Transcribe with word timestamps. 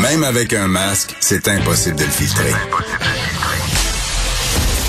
Même 0.00 0.24
avec 0.24 0.52
un 0.52 0.66
masque, 0.66 1.14
c'est 1.20 1.48
impossible 1.48 1.96
de 1.96 2.04
le 2.04 2.10
filtrer. 2.10 2.52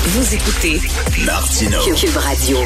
Vous 0.08 0.35
écoutez 0.35 0.79
Martino. 1.25 1.80
Cube 1.95 2.17
Radio. 2.17 2.58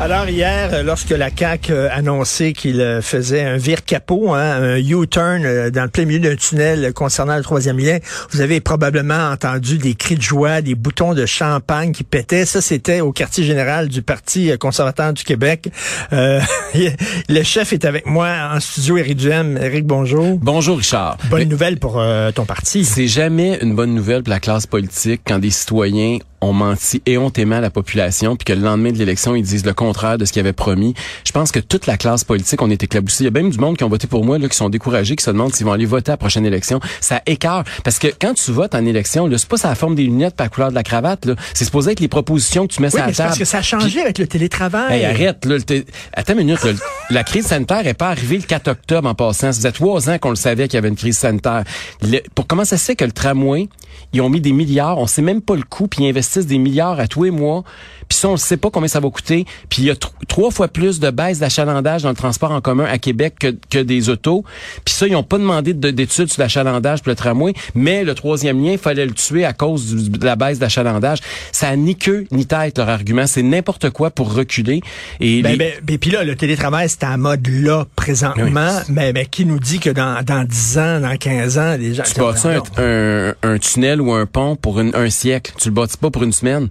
Alors 0.00 0.26
hier, 0.30 0.70
euh, 0.72 0.82
lorsque 0.82 1.10
la 1.10 1.30
CAC 1.30 1.68
a 1.68 1.92
annoncé 1.92 2.54
qu'il 2.54 2.80
euh, 2.80 3.02
faisait 3.02 3.42
un 3.42 3.58
vire 3.58 3.84
capot, 3.84 4.32
hein, 4.32 4.62
un 4.62 4.76
U-turn 4.78 5.44
euh, 5.44 5.70
dans 5.70 5.82
le 5.82 5.90
plein 5.90 6.06
milieu 6.06 6.20
d'un 6.20 6.36
tunnel 6.36 6.94
concernant 6.94 7.36
le 7.36 7.42
troisième 7.42 7.78
lien, 7.78 7.98
vous 8.30 8.40
avez 8.40 8.60
probablement 8.60 9.30
entendu 9.30 9.76
des 9.76 9.94
cris 9.94 10.14
de 10.14 10.22
joie, 10.22 10.62
des 10.62 10.74
boutons 10.74 11.12
de 11.12 11.26
champagne 11.26 11.92
qui 11.92 12.02
pétaient. 12.02 12.46
Ça, 12.46 12.62
c'était 12.62 13.02
au 13.02 13.12
quartier 13.12 13.44
général 13.44 13.88
du 13.88 14.00
Parti 14.00 14.50
conservateur 14.58 15.12
du 15.12 15.22
Québec. 15.22 15.70
Euh, 16.14 16.40
le 17.28 17.42
chef 17.42 17.74
est 17.74 17.84
avec 17.84 18.06
moi 18.06 18.28
en 18.54 18.60
studio, 18.60 18.96
Éric 18.96 19.18
Duhem. 19.18 19.58
Éric, 19.58 19.86
bonjour. 19.86 20.38
Bonjour 20.40 20.78
Richard. 20.78 21.18
Bonne 21.28 21.48
nouvelle 21.48 21.78
pour 21.78 22.00
euh, 22.00 22.32
ton 22.32 22.46
parti. 22.46 22.86
C'est 22.86 23.06
jamais 23.06 23.58
une 23.60 23.74
bonne 23.74 23.94
nouvelle 23.94 24.22
pour 24.22 24.30
la 24.30 24.40
classe 24.40 24.66
politique 24.66 25.20
quand 25.26 25.38
des 25.38 25.50
citoyens 25.50 26.18
ont 26.40 26.52
menti 26.52 27.02
éhontément 27.06 27.56
à 27.56 27.60
la 27.60 27.70
population, 27.70 28.36
puis 28.36 28.44
que 28.44 28.52
le 28.52 28.60
lendemain 28.60 28.92
de 28.92 28.98
l'élection, 28.98 29.34
ils 29.34 29.42
disent 29.42 29.64
le 29.66 29.74
contraire 29.74 30.16
de 30.18 30.24
ce 30.24 30.32
qu'ils 30.32 30.40
avaient 30.40 30.52
promis. 30.52 30.94
Je 31.24 31.32
pense 31.32 31.52
que 31.52 31.58
toute 31.60 31.86
la 31.86 31.96
classe 31.96 32.24
politique, 32.24 32.62
on 32.62 32.70
est 32.70 32.82
éclaboussé. 32.82 33.24
Il 33.24 33.26
y 33.26 33.28
a 33.28 33.30
même 33.30 33.50
du 33.50 33.58
monde 33.58 33.76
qui 33.76 33.84
ont 33.84 33.88
voté 33.88 34.06
pour 34.06 34.24
moi, 34.24 34.38
là, 34.38 34.48
qui 34.48 34.56
sont 34.56 34.68
découragés, 34.70 35.16
qui 35.16 35.24
se 35.24 35.30
demandent 35.30 35.54
s'ils 35.54 35.66
vont 35.66 35.72
aller 35.72 35.84
voter 35.86 36.10
à 36.10 36.14
la 36.14 36.16
prochaine 36.16 36.46
élection. 36.46 36.80
Ça 37.00 37.20
écarte. 37.26 37.66
Parce 37.84 37.98
que 37.98 38.08
quand 38.08 38.34
tu 38.34 38.52
votes 38.52 38.74
en 38.74 38.84
élection, 38.86 39.26
là, 39.26 39.36
c'est 39.38 39.48
pas 39.48 39.56
la 39.64 39.74
forme 39.74 39.94
des 39.94 40.04
lunettes 40.04 40.34
par 40.36 40.46
la 40.46 40.50
couleur 40.50 40.70
de 40.70 40.74
la 40.74 40.82
cravate, 40.82 41.26
là. 41.26 41.34
C'est 41.54 41.64
supposé 41.64 41.92
être 41.92 42.00
les 42.00 42.08
propositions 42.08 42.66
que 42.66 42.72
tu 42.72 42.80
mets 42.80 42.88
oui, 42.88 42.92
sur 42.92 43.00
la 43.00 43.06
mais 43.06 43.12
c'est 43.12 43.18
table. 43.18 43.28
parce 43.28 43.38
que 43.38 43.44
ça 43.44 43.58
a 43.58 43.62
changé 43.62 44.00
avec 44.00 44.18
le 44.18 44.26
télétravail. 44.26 44.98
Hey, 45.00 45.04
arrête, 45.04 45.44
là. 45.44 45.56
le 45.56 45.62
té- 45.62 45.84
Attends 46.14 46.32
une 46.32 46.38
minute, 46.40 46.62
là. 46.64 46.72
La 47.10 47.24
crise 47.24 47.46
sanitaire 47.46 47.86
est 47.86 47.94
pas 47.94 48.08
arrivée 48.08 48.36
le 48.38 48.42
4 48.44 48.68
octobre 48.68 49.08
en 49.08 49.14
passant. 49.14 49.52
Ça 49.52 49.58
faisait 49.58 49.72
trois 49.72 50.08
ans 50.08 50.18
qu'on 50.18 50.30
le 50.30 50.36
savait 50.36 50.68
qu'il 50.68 50.74
y 50.76 50.78
avait 50.78 50.88
une 50.88 50.96
crise 50.96 51.18
sanitaire. 51.18 51.64
Le- 52.02 52.20
pour 52.34 52.46
comment 52.46 52.64
ça 52.64 52.78
se 52.78 52.84
fait 52.84 52.96
que 52.96 53.04
le 53.04 53.12
tramway, 53.12 53.68
ils 54.12 54.20
ont 54.20 54.30
mis 54.30 54.40
des 54.40 54.52
milliards, 54.52 54.98
on 54.98 55.06
sait 55.06 55.22
même 55.22 55.42
pas 55.42 55.56
le 55.56 55.62
coût, 55.62 55.86
puis 55.88 56.04
ils 56.04 56.08
investissent 56.08 56.29
des 56.38 56.58
milliards 56.58 57.00
à 57.00 57.08
tous 57.08 57.24
les 57.24 57.30
mois. 57.30 57.64
Puis 58.10 58.18
ça, 58.18 58.28
on 58.28 58.32
ne 58.32 58.36
sait 58.36 58.56
pas 58.58 58.70
combien 58.70 58.88
ça 58.88 58.98
va 59.00 59.08
coûter. 59.08 59.46
Puis 59.70 59.82
il 59.82 59.84
y 59.86 59.90
a 59.90 59.94
tr- 59.94 60.10
trois 60.28 60.50
fois 60.50 60.66
plus 60.68 60.98
de 61.00 61.10
baisse 61.10 61.38
d'achalandage 61.38 62.02
dans 62.02 62.08
le 62.10 62.16
transport 62.16 62.50
en 62.50 62.60
commun 62.60 62.84
à 62.84 62.98
Québec 62.98 63.36
que, 63.40 63.54
que 63.70 63.78
des 63.78 64.08
autos. 64.08 64.44
Puis 64.84 64.92
ça, 64.94 65.06
ils 65.06 65.12
n'ont 65.12 65.22
pas 65.22 65.38
demandé 65.38 65.72
de- 65.74 65.90
d'études 65.92 66.28
sur 66.30 66.42
l'achalandage 66.42 67.02
pour 67.02 67.10
le 67.10 67.14
tramway, 67.14 67.54
mais 67.76 68.02
le 68.04 68.14
troisième 68.16 68.62
lien, 68.62 68.72
il 68.72 68.78
fallait 68.78 69.06
le 69.06 69.12
tuer 69.12 69.44
à 69.44 69.52
cause 69.52 69.94
du- 69.94 70.10
de 70.18 70.24
la 70.26 70.34
baisse 70.36 70.58
d'achalandage. 70.58 71.20
Ça 71.52 71.68
a 71.68 71.76
ni 71.76 71.94
queue 71.96 72.26
ni 72.32 72.46
tête, 72.46 72.78
leur 72.78 72.88
argument. 72.88 73.28
C'est 73.28 73.42
n'importe 73.42 73.90
quoi 73.90 74.10
pour 74.10 74.34
reculer. 74.34 74.80
Et 75.20 75.40
Ben, 75.42 75.52
les- 75.52 75.56
ben, 75.56 75.72
ben, 75.84 75.98
puis 75.98 76.10
là, 76.10 76.24
le 76.24 76.34
télétravail, 76.34 76.88
c'est 76.88 77.04
à 77.04 77.16
mode 77.16 77.46
là, 77.48 77.86
présentement. 77.94 78.80
Mais, 78.88 79.12
mais 79.12 79.26
qui 79.26 79.44
nous 79.46 79.60
dit 79.60 79.78
que 79.78 79.90
dans, 79.90 80.24
dans 80.24 80.42
10 80.44 80.78
ans, 80.78 81.00
dans 81.00 81.16
15 81.16 81.58
ans, 81.58 81.76
les 81.78 81.94
gens... 81.94 82.02
Tu 82.02 82.14
bâtis 82.18 82.48
un, 82.48 82.54
un, 82.82 83.34
un 83.54 83.58
tunnel 83.58 84.00
ou 84.00 84.12
un 84.12 84.26
pont 84.26 84.56
pour 84.56 84.80
une- 84.80 84.96
un 84.96 85.10
siècle. 85.10 85.52
Tu 85.58 85.68
le 85.68 85.74
bâtis 85.74 85.96
pas 85.96 86.10
pour 86.10 86.24
une 86.24 86.32
semaine. 86.32 86.68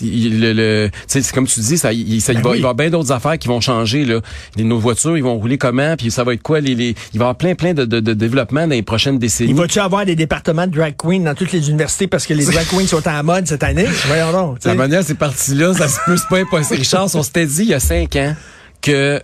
Il- 0.00 0.43
le, 0.52 0.52
le- 0.86 0.90
c'est 1.06 1.30
comme 1.32 1.46
tu 1.46 1.60
dis, 1.60 1.78
ça, 1.78 1.92
il, 1.92 2.20
ça, 2.20 2.32
il 2.32 2.36
Ben 2.36 2.42
va, 2.42 2.50
oui. 2.50 2.56
il 2.58 2.62
va 2.62 2.68
y 2.68 2.70
avoir 2.70 2.74
bien 2.74 2.90
d'autres 2.90 3.12
affaires 3.12 3.38
qui 3.38 3.48
vont 3.48 3.60
changer. 3.60 4.04
Là. 4.04 4.20
Les, 4.56 4.64
nos 4.64 4.78
voitures, 4.78 5.16
ils 5.16 5.22
vont 5.24 5.34
rouler 5.38 5.58
comment, 5.58 5.96
puis 5.96 6.10
ça 6.10 6.24
va 6.24 6.34
être 6.34 6.42
quoi 6.42 6.60
les, 6.60 6.74
les, 6.74 6.88
il 7.12 7.18
va 7.18 7.24
y 7.24 7.28
avoir 7.28 7.36
plein, 7.36 7.54
plein 7.54 7.74
de, 7.74 7.84
de, 7.84 8.00
de 8.00 8.12
développement 8.14 8.62
dans 8.62 8.74
les 8.74 8.82
prochaines 8.82 9.18
décennies. 9.18 9.50
Il 9.50 9.56
va-tu 9.56 9.78
avoir 9.80 10.04
des 10.04 10.16
départements 10.16 10.66
de 10.66 10.72
drag 10.76 10.94
queen 10.96 11.24
dans 11.24 11.34
toutes 11.34 11.52
les 11.52 11.68
universités 11.70 12.06
parce 12.06 12.26
que 12.26 12.34
les 12.34 12.44
drag 12.44 12.66
queens 12.70 12.86
sont 12.86 13.06
en 13.08 13.22
mode 13.24 13.46
cette 13.46 13.62
année? 13.62 13.86
Voyons 14.06 14.32
donc. 14.32 14.60
tu 14.60 14.68
La 14.68 14.74
manière 14.74 15.02
c'est 15.04 15.14
parti 15.14 15.54
là, 15.54 15.72
ça 15.74 15.88
se 15.88 15.98
peut 16.04 16.16
c'est 16.16 16.28
pas 16.28 16.38
impossible. 16.38 16.78
Richard, 16.80 17.08
on 17.14 17.22
s'était 17.22 17.46
dit 17.46 17.62
il 17.62 17.68
y 17.68 17.74
a 17.74 17.80
cinq 17.80 18.16
ans 18.16 18.34
que 18.82 19.20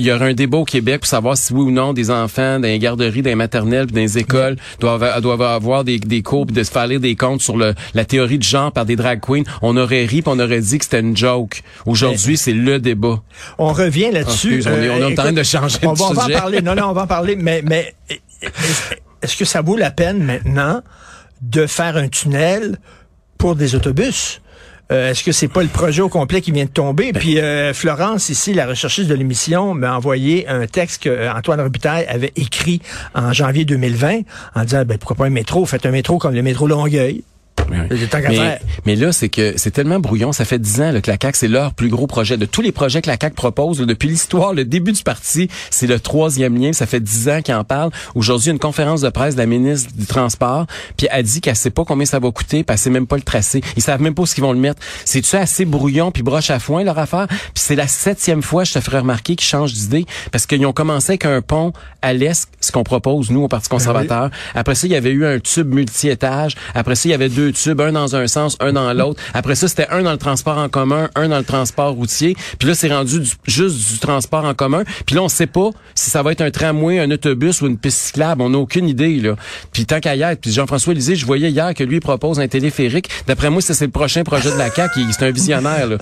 il 0.00 0.06
y 0.06 0.12
aurait 0.12 0.30
un 0.30 0.34
débat 0.34 0.58
au 0.58 0.64
Québec 0.64 1.00
pour 1.00 1.08
savoir 1.08 1.36
si 1.36 1.52
oui 1.52 1.60
ou 1.62 1.70
non 1.72 1.92
des 1.92 2.10
enfants 2.10 2.60
dans 2.60 2.68
les 2.68 2.78
garderies, 2.78 3.20
dans 3.22 3.30
les 3.30 3.34
maternelles, 3.34 3.86
puis 3.86 3.94
dans 3.96 4.00
les 4.00 4.16
écoles 4.18 4.56
doivent, 4.78 5.20
doivent 5.20 5.42
avoir 5.42 5.82
des, 5.82 5.98
des 5.98 6.22
cours 6.22 6.46
puis 6.46 6.54
de 6.54 6.62
se 6.62 6.70
faire 6.70 6.86
lire 6.86 7.00
des 7.00 7.16
comptes 7.16 7.40
sur 7.42 7.56
le, 7.56 7.74
la 7.94 8.04
théorie 8.04 8.38
du 8.38 8.46
genre 8.46 8.70
par 8.70 8.84
des 8.86 8.94
drag 8.94 9.20
queens. 9.20 9.42
On 9.60 9.76
aurait 9.76 10.04
ri 10.04 10.22
puis 10.22 10.32
on 10.32 10.38
aurait 10.38 10.60
dit 10.60 10.78
que 10.78 10.84
c'était 10.84 11.00
une 11.00 11.16
joke. 11.16 11.62
Aujourd'hui, 11.84 12.36
c'est 12.36 12.52
le 12.52 12.78
débat. 12.78 13.20
On 13.58 13.72
revient 13.72 14.10
là-dessus. 14.12 14.56
Excuse, 14.58 14.68
on 14.68 14.80
est- 14.82 14.88
on 14.90 14.98
est 15.08 15.12
en 15.12 15.14
train 15.22 15.32
de 15.32 15.42
changer 15.42 15.78
on 15.82 15.92
de 15.94 15.98
va, 15.98 16.04
on 16.04 16.12
va 16.12 16.22
en 16.22 16.26
sujet. 16.26 16.38
parler. 16.38 16.62
Non, 16.62 16.74
non, 16.76 16.84
on 16.90 16.92
va 16.92 17.02
en 17.02 17.06
parler. 17.08 17.34
Mais, 17.34 17.62
mais 17.64 17.92
est-ce 19.20 19.36
que 19.36 19.44
ça 19.44 19.62
vaut 19.62 19.76
la 19.76 19.90
peine 19.90 20.22
maintenant 20.22 20.82
de 21.42 21.66
faire 21.66 21.96
un 21.96 22.06
tunnel 22.08 22.78
pour 23.36 23.56
des 23.56 23.74
autobus? 23.74 24.40
Euh, 24.90 25.10
Est-ce 25.10 25.22
que 25.22 25.32
c'est 25.32 25.48
pas 25.48 25.62
le 25.62 25.68
projet 25.68 26.00
au 26.00 26.08
complet 26.08 26.40
qui 26.40 26.50
vient 26.50 26.64
de 26.64 26.70
tomber? 26.70 27.12
Puis 27.12 27.38
euh, 27.38 27.74
Florence, 27.74 28.30
ici, 28.30 28.54
la 28.54 28.66
recherchiste 28.66 29.08
de 29.08 29.14
l'émission, 29.14 29.74
m'a 29.74 29.94
envoyé 29.94 30.48
un 30.48 30.66
texte 30.66 31.02
que 31.02 31.10
euh, 31.10 31.32
Antoine 31.32 31.60
Robitaille 31.60 32.06
avait 32.06 32.32
écrit 32.36 32.80
en 33.14 33.32
janvier 33.32 33.64
2020 33.64 34.20
en 34.54 34.64
disant 34.64 34.84
ben, 34.86 34.96
pourquoi 34.98 35.16
pas 35.16 35.26
un 35.26 35.30
métro? 35.30 35.66
Faites 35.66 35.84
un 35.84 35.90
métro 35.90 36.18
comme 36.18 36.34
le 36.34 36.42
métro 36.42 36.66
Longueuil. 36.66 37.22
Oui. 37.70 37.76
Tant 38.10 38.20
qu'à 38.20 38.28
Mais, 38.28 38.36
faire. 38.36 38.58
mais 38.86 38.96
là, 38.96 39.12
c'est 39.12 39.28
que 39.28 39.54
c'est 39.56 39.70
tellement 39.70 39.98
brouillon. 39.98 40.32
Ça 40.32 40.44
fait 40.44 40.58
dix 40.58 40.80
ans 40.80 40.90
là, 40.90 41.00
que 41.00 41.10
la 41.10 41.16
CAQ, 41.20 41.36
c'est 41.38 41.48
leur 41.48 41.74
plus 41.74 41.88
gros 41.88 42.06
projet. 42.06 42.36
De 42.36 42.46
tous 42.46 42.62
les 42.62 42.72
projets 42.72 43.02
que 43.02 43.08
la 43.10 43.16
CAQ 43.20 43.34
propose, 43.34 43.80
là, 43.80 43.86
depuis 43.86 44.08
l'histoire, 44.08 44.54
le 44.54 44.64
début 44.64 44.92
du 44.92 45.02
parti, 45.02 45.48
c'est 45.70 45.86
le 45.86 46.00
troisième 46.00 46.56
lien. 46.60 46.72
Ça 46.72 46.86
fait 46.86 47.00
dix 47.00 47.28
ans 47.28 47.42
qu'ils 47.42 47.54
en 47.54 47.64
parlent. 47.64 47.90
Aujourd'hui, 48.14 48.50
une 48.50 48.58
conférence 48.58 49.00
de 49.00 49.08
presse 49.10 49.34
de 49.34 49.40
la 49.40 49.46
ministre 49.46 49.90
du 49.94 50.06
Transport, 50.06 50.66
puis 50.96 51.08
elle 51.10 51.24
dit 51.24 51.40
qu'elle 51.40 51.56
sait 51.56 51.70
pas 51.70 51.84
combien 51.84 52.06
ça 52.06 52.18
va 52.18 52.30
coûter, 52.30 52.64
puis 52.64 52.72
elle 52.72 52.78
sait 52.78 52.90
même 52.90 53.06
pas 53.06 53.16
le 53.16 53.22
tracé. 53.22 53.60
Ils 53.76 53.82
savent 53.82 54.00
même 54.00 54.14
pas 54.14 54.22
où 54.22 54.26
ce 54.26 54.34
qu'ils 54.34 54.44
vont 54.44 54.52
le 54.52 54.58
mettre. 54.58 54.80
C'est-tu 55.04 55.36
assez 55.36 55.64
brouillon 55.64 56.10
puis 56.10 56.22
broche 56.22 56.50
à 56.50 56.58
foin, 56.58 56.84
leur 56.84 56.98
affaire? 56.98 57.26
Puis 57.28 57.38
c'est 57.54 57.76
la 57.76 57.86
septième 57.86 58.42
fois, 58.42 58.64
je 58.64 58.72
te 58.72 58.80
ferai 58.80 58.98
remarquer, 59.00 59.36
qu'ils 59.36 59.46
changent 59.48 59.72
d'idée, 59.74 60.06
parce 60.32 60.46
qu'ils 60.46 60.64
ont 60.66 60.72
commencé 60.72 61.12
avec 61.12 61.24
un 61.26 61.42
pont 61.42 61.72
à 62.02 62.12
l'est, 62.12 62.48
ce 62.60 62.72
qu'on 62.72 62.84
propose, 62.84 63.30
nous, 63.30 63.42
au 63.42 63.48
Parti 63.48 63.68
conservateur. 63.68 64.30
Après 64.54 64.74
ça, 64.74 64.86
il 64.86 64.92
y 64.92 64.96
avait 64.96 65.10
eu 65.10 65.26
un 65.26 65.38
tube 65.38 65.72
multi-étage. 65.72 66.54
Après 66.74 66.94
ça, 66.94 67.08
il 67.08 67.12
y 67.12 67.14
avait 67.14 67.28
deux 67.28 67.52
tubes, 67.62 67.80
un 67.80 67.92
dans 67.92 68.16
un 68.16 68.26
sens, 68.26 68.56
un 68.60 68.72
dans 68.72 68.92
l'autre. 68.92 69.20
Après 69.34 69.54
ça, 69.54 69.68
c'était 69.68 69.88
un 69.90 70.02
dans 70.02 70.12
le 70.12 70.18
transport 70.18 70.58
en 70.58 70.68
commun, 70.68 71.08
un 71.14 71.28
dans 71.28 71.38
le 71.38 71.44
transport 71.44 71.92
routier. 71.92 72.36
Puis 72.58 72.68
là, 72.68 72.74
c'est 72.74 72.88
rendu 72.92 73.20
du- 73.20 73.30
juste 73.46 73.92
du 73.92 73.98
transport 73.98 74.44
en 74.44 74.54
commun. 74.54 74.84
Puis 75.06 75.14
là, 75.16 75.22
on 75.22 75.28
sait 75.28 75.46
pas 75.46 75.70
si 75.94 76.10
ça 76.10 76.22
va 76.22 76.32
être 76.32 76.40
un 76.40 76.50
tramway, 76.50 76.98
un 76.98 77.10
autobus 77.10 77.60
ou 77.60 77.66
une 77.66 77.78
piste 77.78 77.98
cyclable. 77.98 78.42
On 78.42 78.50
n'a 78.50 78.58
aucune 78.58 78.88
idée, 78.88 79.16
là. 79.20 79.34
Puis 79.72 79.86
tant 79.86 80.00
qu'à 80.00 80.14
y 80.16 80.22
être, 80.22 80.40
puis 80.40 80.52
Jean-François 80.52 80.94
Lisée, 80.94 81.16
je 81.16 81.26
voyais 81.26 81.50
hier 81.50 81.74
que 81.74 81.84
lui 81.84 82.00
propose 82.00 82.40
un 82.40 82.48
téléphérique. 82.48 83.08
D'après 83.26 83.50
moi, 83.50 83.60
c'est 83.62 83.78
le 83.84 83.90
prochain 83.90 84.22
projet 84.24 84.50
de 84.50 84.56
la 84.56 84.70
CAQ. 84.70 85.00
Il- 85.00 85.12
C'est 85.12 85.26
un 85.26 85.30
visionnaire, 85.30 85.86
là. 85.86 85.96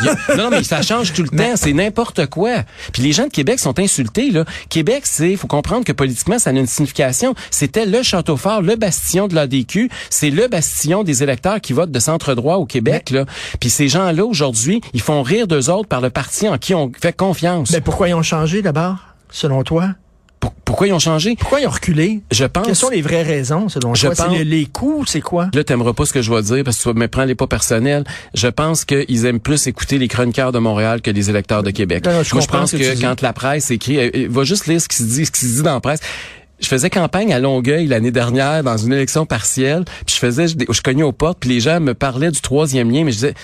A- 0.00 0.36
non, 0.36 0.44
non, 0.44 0.50
mais 0.50 0.62
ça 0.62 0.82
change 0.82 1.12
tout 1.12 1.22
le 1.22 1.28
temps. 1.30 1.52
C'est 1.56 1.72
n'importe 1.72 2.26
quoi. 2.26 2.64
Puis 2.92 3.02
les 3.02 3.12
gens 3.12 3.24
de 3.24 3.30
Québec 3.30 3.58
sont 3.58 3.78
insultés, 3.78 4.30
là. 4.30 4.44
Québec, 4.68 5.02
c'est, 5.04 5.36
faut 5.36 5.46
comprendre 5.48 5.84
que 5.84 5.92
politiquement, 5.92 6.38
ça 6.38 6.50
a 6.50 6.52
une 6.52 6.66
signification. 6.66 7.34
C'était 7.50 7.86
le 7.86 8.02
château 8.02 8.36
fort, 8.36 8.62
le 8.62 8.76
bastion 8.76 9.26
de 9.28 9.34
l'ADQ. 9.34 9.90
C'est 10.10 10.30
le 10.30 10.46
bastion 10.48 10.97
des 11.04 11.22
électeurs 11.22 11.60
qui 11.60 11.72
votent 11.72 11.90
de 11.90 11.98
centre 12.00 12.34
droit 12.34 12.56
au 12.56 12.66
Québec, 12.66 13.10
là. 13.10 13.24
Puis 13.60 13.70
ces 13.70 13.88
gens-là, 13.88 14.24
aujourd'hui, 14.24 14.80
ils 14.94 15.00
font 15.00 15.22
rire 15.22 15.46
d'eux 15.46 15.70
autres 15.70 15.88
par 15.88 16.00
le 16.00 16.10
parti 16.10 16.48
en 16.48 16.58
qui 16.58 16.74
on 16.74 16.90
fait 17.00 17.16
confiance. 17.16 17.70
Mais 17.70 17.80
pourquoi 17.80 18.08
ils 18.08 18.14
ont 18.14 18.22
changé 18.22 18.62
d'abord, 18.62 18.96
selon 19.30 19.62
toi? 19.62 19.90
Pour- 20.40 20.52
pourquoi 20.64 20.86
ils 20.86 20.92
ont 20.92 21.00
changé? 21.00 21.34
Pourquoi 21.34 21.60
ils 21.60 21.66
ont 21.66 21.70
reculé? 21.70 22.20
Je 22.30 22.44
pense. 22.44 22.64
Quelles 22.64 22.76
sont 22.76 22.90
les 22.90 23.02
vraies 23.02 23.24
raisons, 23.24 23.68
selon 23.68 23.94
Je 23.96 24.06
toi? 24.06 24.14
Pense- 24.14 24.36
le- 24.38 24.44
les 24.44 24.66
coûts, 24.66 25.04
c'est 25.04 25.20
quoi? 25.20 25.48
Là, 25.52 25.64
t'aimeras 25.64 25.94
pas 25.94 26.06
ce 26.06 26.12
que 26.12 26.22
je 26.22 26.32
vais 26.32 26.40
dire 26.42 26.62
parce 26.62 26.76
que 26.82 26.90
tu 26.90 26.96
me 26.96 27.08
prends 27.08 27.24
les 27.24 27.34
pas 27.34 27.48
personnels. 27.48 28.04
Je 28.34 28.46
pense 28.46 28.84
qu'ils 28.84 29.26
aiment 29.26 29.40
plus 29.40 29.66
écouter 29.66 29.98
les 29.98 30.06
chroniqueurs 30.06 30.52
de 30.52 30.60
Montréal 30.60 31.02
que 31.02 31.10
les 31.10 31.28
électeurs 31.28 31.64
de 31.64 31.72
Québec. 31.72 32.04
Non, 32.06 32.12
non, 32.12 32.22
je 32.22 32.32
Moi, 32.36 32.42
je 32.44 32.46
pense 32.46 32.70
que 32.70 32.76
que 32.76 33.00
quand 33.00 33.20
la 33.20 33.32
presse 33.32 33.72
écrit, 33.72 33.98
euh, 33.98 34.10
euh, 34.14 34.26
va 34.30 34.44
juste 34.44 34.66
lire 34.68 34.80
ce 34.80 34.86
qui 34.86 34.98
se 34.98 35.02
dit, 35.02 35.26
ce 35.26 35.32
qui 35.32 35.40
se 35.40 35.56
dit 35.56 35.62
dans 35.62 35.74
la 35.74 35.80
presse. 35.80 36.00
Je 36.60 36.66
faisais 36.66 36.90
campagne 36.90 37.32
à 37.32 37.38
Longueuil 37.38 37.86
l'année 37.86 38.10
dernière 38.10 38.64
dans 38.64 38.76
une 38.76 38.92
élection 38.92 39.26
partielle, 39.26 39.84
puis 40.06 40.14
je 40.14 40.20
faisais, 40.20 40.48
je, 40.48 40.56
je 40.68 40.80
cognais 40.82 41.04
aux 41.04 41.12
portes, 41.12 41.38
puis 41.40 41.50
les 41.50 41.60
gens 41.60 41.80
me 41.80 41.94
parlaient 41.94 42.30
du 42.30 42.40
troisième 42.40 42.90
lien, 42.90 43.04
mais 43.04 43.12
je 43.12 43.16
disais, 43.16 43.34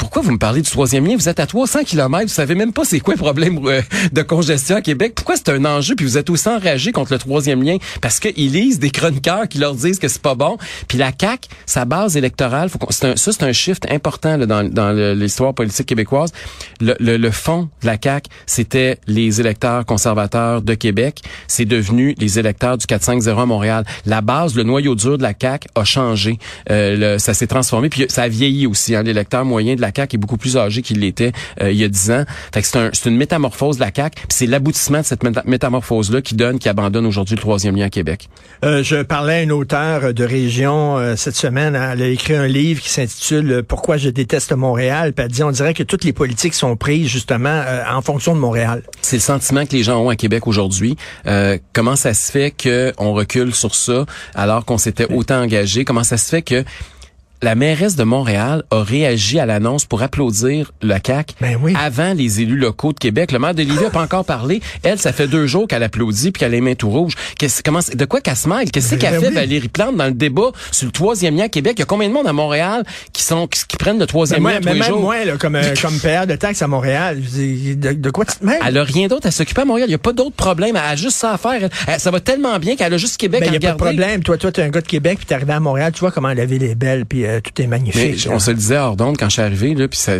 pourquoi 0.00 0.22
vous 0.22 0.32
me 0.32 0.38
parlez 0.38 0.62
du 0.62 0.70
troisième 0.70 1.06
lien? 1.06 1.14
Vous 1.16 1.28
êtes 1.28 1.40
à 1.40 1.46
300 1.46 1.84
km, 1.84 2.22
vous 2.24 2.28
savez 2.28 2.54
même 2.54 2.72
pas 2.72 2.84
c'est 2.84 3.00
quoi 3.00 3.14
le 3.14 3.18
problème 3.20 3.58
euh, 3.66 3.82
de 4.12 4.22
congestion 4.22 4.76
à 4.76 4.80
Québec. 4.80 5.12
Pourquoi 5.14 5.36
c'est 5.36 5.50
un 5.50 5.64
enjeu? 5.64 5.94
Puis 5.94 6.06
vous 6.06 6.16
êtes 6.18 6.30
aussi 6.30 6.48
enragé 6.48 6.90
contre 6.90 7.12
le 7.12 7.18
troisième 7.18 7.62
lien? 7.62 7.76
Parce 8.00 8.18
qu'ils 8.18 8.50
lisent 8.50 8.78
des 8.78 8.90
chroniqueurs 8.90 9.46
qui 9.46 9.58
leur 9.58 9.74
disent 9.74 9.98
que 9.98 10.08
c'est 10.08 10.22
pas 10.22 10.34
bon. 10.34 10.56
Puis 10.88 10.96
la 10.98 11.12
CAQ, 11.18 11.48
sa 11.66 11.84
base 11.84 12.16
électorale, 12.16 12.70
faut 12.70 12.78
un, 13.06 13.14
ça 13.16 13.32
c'est 13.32 13.42
un 13.42 13.52
shift 13.52 13.86
important 13.90 14.36
là, 14.38 14.46
dans, 14.46 14.68
dans 14.68 14.90
l'histoire 15.14 15.52
politique 15.54 15.86
québécoise. 15.86 16.32
Le, 16.80 16.96
le, 16.98 17.16
le 17.18 17.30
fond 17.30 17.68
de 17.82 17.86
la 17.86 17.96
CAQ, 18.02 18.30
c'était 18.46 18.98
les 19.06 19.40
électeurs 19.40 19.84
conservateurs 19.84 20.62
de 20.62 20.74
Québec. 20.74 21.20
C'est 21.46 21.66
devenu 21.66 22.14
les 22.18 22.38
électeurs 22.38 22.78
du 22.78 22.86
450 22.86 23.38
à 23.38 23.46
Montréal. 23.46 23.84
La 24.06 24.22
base, 24.22 24.54
le 24.54 24.62
noyau 24.62 24.94
dur 24.94 25.18
de 25.18 25.22
la 25.22 25.34
CAQ 25.38 25.68
a 25.74 25.84
changé. 25.84 26.38
Euh, 26.70 26.96
le- 27.14 27.18
ça 27.18 27.34
s'est 27.34 27.46
transformé. 27.46 27.88
Puis 27.90 28.06
ça 28.08 28.22
a 28.22 28.28
vieilli 28.28 28.66
aussi. 28.66 28.94
Hein, 28.96 29.02
L'électeur 29.02 29.44
moyen 29.44 29.74
de 29.74 29.80
la 29.80 29.89
la 29.90 29.92
CAQ 29.94 30.16
est 30.16 30.18
beaucoup 30.18 30.36
plus 30.36 30.56
âgé 30.56 30.82
qu'il 30.82 31.00
l'était 31.00 31.32
euh, 31.60 31.70
il 31.70 31.78
y 31.78 31.84
a 31.84 31.88
dix 31.88 32.10
ans. 32.10 32.24
Fait 32.52 32.62
que 32.62 32.66
c'est 32.66 32.78
un, 32.78 32.90
une 33.06 33.16
métamorphose 33.16 33.76
de 33.76 33.80
la 33.80 33.90
CAQ, 33.94 34.14
puis 34.14 34.26
c'est 34.30 34.46
l'aboutissement 34.46 35.00
de 35.00 35.04
cette 35.04 35.22
métamorphose-là 35.46 36.22
qui 36.22 36.34
donne, 36.34 36.58
qui 36.58 36.68
abandonne 36.68 37.06
aujourd'hui 37.06 37.34
le 37.34 37.40
troisième 37.40 37.76
lien 37.76 37.86
à 37.86 37.90
Québec. 37.90 38.28
Euh, 38.64 38.82
je 38.82 39.02
parlais 39.02 39.34
à 39.34 39.42
une 39.42 39.52
auteure 39.52 40.14
de 40.14 40.24
région 40.24 40.98
euh, 40.98 41.16
cette 41.16 41.36
semaine. 41.36 41.74
Elle 41.74 42.02
a 42.02 42.08
écrit 42.08 42.34
un 42.34 42.46
livre 42.46 42.80
qui 42.80 42.90
s'intitule 42.90 43.62
Pourquoi 43.66 43.96
je 43.96 44.10
déteste 44.10 44.52
Montréal? 44.52 45.12
Puis 45.12 45.24
elle 45.24 45.32
dit 45.32 45.42
on 45.42 45.50
dirait 45.50 45.74
que 45.74 45.82
toutes 45.82 46.04
les 46.04 46.12
politiques 46.12 46.54
sont 46.54 46.76
prises 46.76 47.08
justement 47.08 47.62
en 47.90 48.02
fonction 48.02 48.34
de 48.34 48.40
Montréal. 48.40 48.82
C'est 49.02 49.16
le 49.16 49.20
sentiment 49.20 49.66
que 49.66 49.72
les 49.72 49.82
gens 49.82 49.98
ont 50.00 50.08
à 50.08 50.16
Québec 50.16 50.46
aujourd'hui. 50.46 50.96
comment 51.72 51.96
ça 51.96 52.14
se 52.14 52.30
fait 52.30 52.50
qu'on 52.50 53.12
recule 53.12 53.54
sur 53.54 53.74
ça 53.74 54.06
alors 54.34 54.64
qu'on 54.64 54.78
s'était 54.78 55.12
autant 55.12 55.40
engagé? 55.42 55.84
Comment 55.84 56.04
ça 56.04 56.16
se 56.16 56.28
fait 56.28 56.42
que 56.42 56.64
la 57.42 57.54
mairesse 57.54 57.96
de 57.96 58.04
Montréal 58.04 58.64
a 58.70 58.82
réagi 58.82 59.38
à 59.38 59.46
l'annonce 59.46 59.86
pour 59.86 60.02
applaudir 60.02 60.72
le 60.82 60.98
CAC 60.98 61.34
ben 61.40 61.56
oui. 61.60 61.74
avant 61.78 62.12
les 62.12 62.42
élus 62.42 62.56
locaux 62.56 62.92
de 62.92 62.98
Québec. 62.98 63.32
Le 63.32 63.38
maire 63.38 63.54
de 63.54 63.62
Lévis 63.62 63.82
n'a 63.82 63.90
pas 63.90 64.02
encore 64.02 64.24
parlé. 64.24 64.60
Elle, 64.82 64.98
ça 64.98 65.12
fait 65.12 65.26
deux 65.26 65.46
jours 65.46 65.66
qu'elle 65.66 65.82
applaudit 65.82 66.32
puis 66.32 66.40
qu'elle 66.40 66.52
a 66.52 66.56
les 66.56 66.60
mains 66.60 66.74
tout 66.74 66.90
rouges. 66.90 67.14
comment, 67.64 67.80
de 67.94 68.04
quoi 68.04 68.20
qu'elle 68.20 68.36
se 68.36 68.48
mêle? 68.48 68.70
Qu'est-ce 68.70 68.90
ben 68.90 68.98
qu'elle 68.98 69.20
fait 69.20 69.30
Valérie 69.30 69.68
Plante 69.68 69.96
dans 69.96 70.06
le 70.06 70.12
débat 70.12 70.50
sur 70.70 70.86
le 70.86 70.92
troisième 70.92 71.36
lien 71.36 71.44
à 71.44 71.48
Québec? 71.48 71.74
Il 71.76 71.80
y 71.80 71.82
a 71.82 71.86
combien 71.86 72.08
de 72.08 72.12
monde 72.12 72.26
à 72.26 72.32
Montréal 72.32 72.84
qui 73.12 73.22
sont 73.22 73.46
qui, 73.46 73.76
prennent 73.76 73.98
le 73.98 74.06
troisième 74.06 74.46
lien 74.46 74.60
tous 74.60 74.68
les 74.68 74.80
même 74.80 74.90
moi, 75.00 75.24
là, 75.24 75.36
comme, 75.38 75.54
euh, 75.54 75.74
comme 75.80 75.98
père 75.98 76.26
de 76.26 76.36
taxes 76.36 76.60
à 76.60 76.66
Montréal, 76.66 77.20
de, 77.20 78.10
quoi 78.10 78.26
tu 78.26 78.36
te 78.36 78.44
mêles? 78.44 78.60
Elle 78.66 78.76
a 78.76 78.84
rien 78.84 79.08
d'autre 79.08 79.26
à 79.26 79.30
s'occuper 79.30 79.62
à 79.62 79.64
Montréal. 79.64 79.88
Il 79.88 79.92
n'y 79.92 79.94
a 79.94 79.98
pas 79.98 80.12
d'autre 80.12 80.36
problème. 80.36 80.76
Elle 80.76 80.92
a 80.92 80.96
juste 80.96 81.16
ça 81.16 81.32
à 81.32 81.38
faire. 81.38 81.70
ça 81.96 82.10
va 82.10 82.20
tellement 82.20 82.58
bien 82.58 82.76
qu'elle 82.76 82.92
a 82.92 82.98
juste 82.98 83.16
Québec 83.16 83.40
ben, 83.40 83.48
à 83.48 83.54
Il 83.54 83.58
n'y 83.58 83.66
a 83.66 83.70
pas 83.70 83.76
de 83.76 83.90
problème. 83.90 84.22
Toi, 84.22 84.36
toi, 84.36 84.50
es 84.54 84.60
un 84.60 84.68
gars 84.68 84.82
de 84.82 84.86
Québec 84.86 85.18
puis 85.18 85.26
t'es 85.26 85.34
arrivé 85.34 85.54
à 85.54 85.60
Montréal. 85.60 85.92
Tu 85.92 86.00
vois 86.00 86.10
comment 86.10 86.32
la 86.32 86.44
ville 86.44 86.62
est 86.62 86.74
belle 86.74 87.06
puis 87.06 87.24
euh, 87.24 87.29
tout 87.40 87.62
est 87.62 87.66
magnifique 87.66 88.28
on 88.30 88.38
se 88.38 88.50
le 88.50 88.56
disait 88.56 88.78
hors 88.78 88.96
d'onde 88.96 89.16
quand 89.16 89.28
je 89.28 89.34
suis 89.34 89.42
arrivé, 89.42 89.74
là, 89.74 89.88
puis 89.88 89.98
ça, 89.98 90.14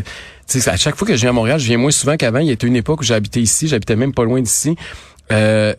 à 0.66 0.76
chaque 0.76 0.96
fois 0.96 1.06
que 1.06 1.14
je 1.14 1.20
viens 1.20 1.30
à 1.30 1.32
Montréal, 1.32 1.58
je 1.58 1.66
viens 1.66 1.78
moins 1.78 1.90
souvent 1.90 2.16
qu'avant. 2.16 2.40
Il 2.40 2.48
y 2.48 2.52
a 2.52 2.56
une 2.66 2.76
époque 2.76 3.00
où 3.00 3.04
j'habitais 3.04 3.40
ici, 3.40 3.68
j'habitais 3.68 3.96
même 3.96 4.12
pas 4.12 4.24
loin 4.24 4.40
d'ici. 4.40 4.76
Euh, 5.32 5.74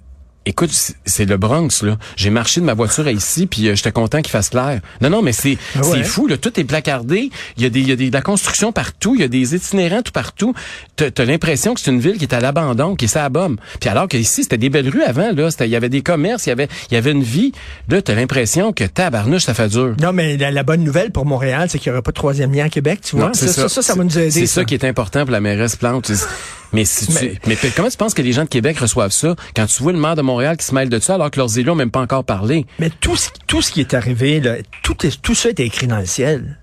Écoute, 0.47 0.71
c'est 1.05 1.25
le 1.25 1.38
Bronx 1.38 1.83
là. 1.83 1.97
J'ai 2.15 2.31
marché 2.31 2.61
de 2.61 2.65
ma 2.65 2.73
voiture 2.73 3.05
à 3.05 3.11
ici, 3.11 3.45
puis 3.45 3.67
euh, 3.67 3.75
j'étais 3.75 3.91
content 3.91 4.23
qu'il 4.23 4.31
fasse 4.31 4.49
clair. 4.49 4.81
Non, 4.99 5.11
non, 5.11 5.21
mais 5.21 5.33
c'est 5.33 5.55
ah 5.75 5.81
c'est 5.83 6.03
fou 6.03 6.25
là. 6.25 6.35
Tout 6.35 6.59
est 6.59 6.63
placardé. 6.63 7.29
Il 7.57 7.63
y 7.63 7.65
a 7.67 7.69
des 7.69 7.81
il 7.81 7.88
y 7.88 7.91
a 7.91 7.95
des 7.95 8.09
de 8.09 8.13
la 8.13 8.23
construction 8.23 8.71
partout. 8.71 9.13
Il 9.13 9.21
y 9.21 9.23
a 9.23 9.27
des 9.27 9.53
itinérants 9.53 10.01
tout 10.01 10.11
partout. 10.11 10.55
T'as 10.95 11.09
as, 11.15 11.25
l'impression 11.25 11.75
que 11.75 11.79
c'est 11.79 11.91
une 11.91 11.99
ville 11.99 12.17
qui 12.17 12.23
est 12.23 12.33
à 12.33 12.39
l'abandon, 12.39 12.95
qui 12.95 13.05
est 13.05 13.17
à 13.17 13.29
bombe. 13.29 13.57
Puis 13.79 13.88
alors 13.88 14.07
que 14.07 14.17
ici 14.17 14.41
c'était 14.41 14.57
des 14.57 14.71
belles 14.71 14.89
rues 14.89 15.03
avant 15.03 15.31
là. 15.31 15.49
Il 15.59 15.67
y 15.67 15.75
avait 15.75 15.89
des 15.89 16.01
commerces, 16.01 16.47
il 16.47 16.49
y 16.49 16.53
avait 16.53 16.69
il 16.89 16.95
y 16.95 16.97
avait 16.97 17.11
une 17.11 17.23
vie. 17.23 17.51
Là, 17.88 18.01
t'as 18.01 18.15
l'impression 18.15 18.73
que 18.73 18.83
tabarnouche 18.83 19.43
ça 19.43 19.53
fait 19.53 19.69
dur. 19.69 19.95
Non, 20.01 20.11
mais 20.11 20.38
la, 20.38 20.63
bonne 20.63 20.83
nouvelle 20.83 21.11
pour 21.11 21.27
Montréal, 21.27 21.67
c'est 21.69 21.77
qu'il 21.77 21.89
y 21.89 21.91
aura 21.91 22.01
pas 22.01 22.11
de 22.11 22.15
troisième 22.15 22.51
lien 22.51 22.65
à 22.65 22.69
Québec. 22.69 23.01
Tu 23.03 23.15
vois, 23.15 23.31
ça, 23.33 23.47
ça, 23.47 23.69
ça, 23.69 23.81
ça, 23.83 23.93
va 23.93 24.03
nous 24.03 24.17
aider. 24.17 24.31
C'est 24.31 24.47
ça 24.47 24.65
qui 24.65 24.73
est 24.73 24.85
important 24.85 25.21
pour 25.21 25.31
la 25.31 25.39
mairesse 25.39 25.75
Plante. 25.75 26.11
Mais, 26.73 26.85
si 26.85 27.07
tu, 27.07 27.39
mais, 27.47 27.57
comment 27.75 27.89
tu 27.89 27.97
penses 27.97 28.13
que 28.13 28.21
les 28.21 28.31
gens 28.31 28.44
de 28.44 28.50
Québec 28.50 28.77
reçoivent 28.79 29.12
ça 29.12 29.35
quand 29.56 29.65
tu 29.65 29.83
vois 29.83 29.91
le 29.91 30.00
maire 30.00 30.15
de 30.15 30.21
Montréal 30.21 30.57
qui 30.57 30.65
se 30.65 30.73
mêle 30.73 30.89
de 30.89 31.00
ça 31.00 31.15
alors 31.15 31.29
que 31.29 31.38
leurs 31.38 31.57
élus 31.57 31.68
n'ont 31.68 31.75
même 31.75 31.91
pas 31.91 32.00
encore 32.00 32.23
parlé? 32.23 32.65
Mais 32.79 32.89
tout 32.89 33.15
ce, 33.15 33.29
tout 33.47 33.62
ce 33.62 33.71
qui 33.71 33.81
est 33.81 33.94
arrivé, 33.94 34.39
là, 34.39 34.56
tout, 34.83 35.06
est, 35.06 35.21
tout 35.21 35.35
ça 35.35 35.50
est 35.50 35.59
écrit 35.59 35.88
dans 35.88 36.00
le 36.00 36.06
ciel. 36.06 36.59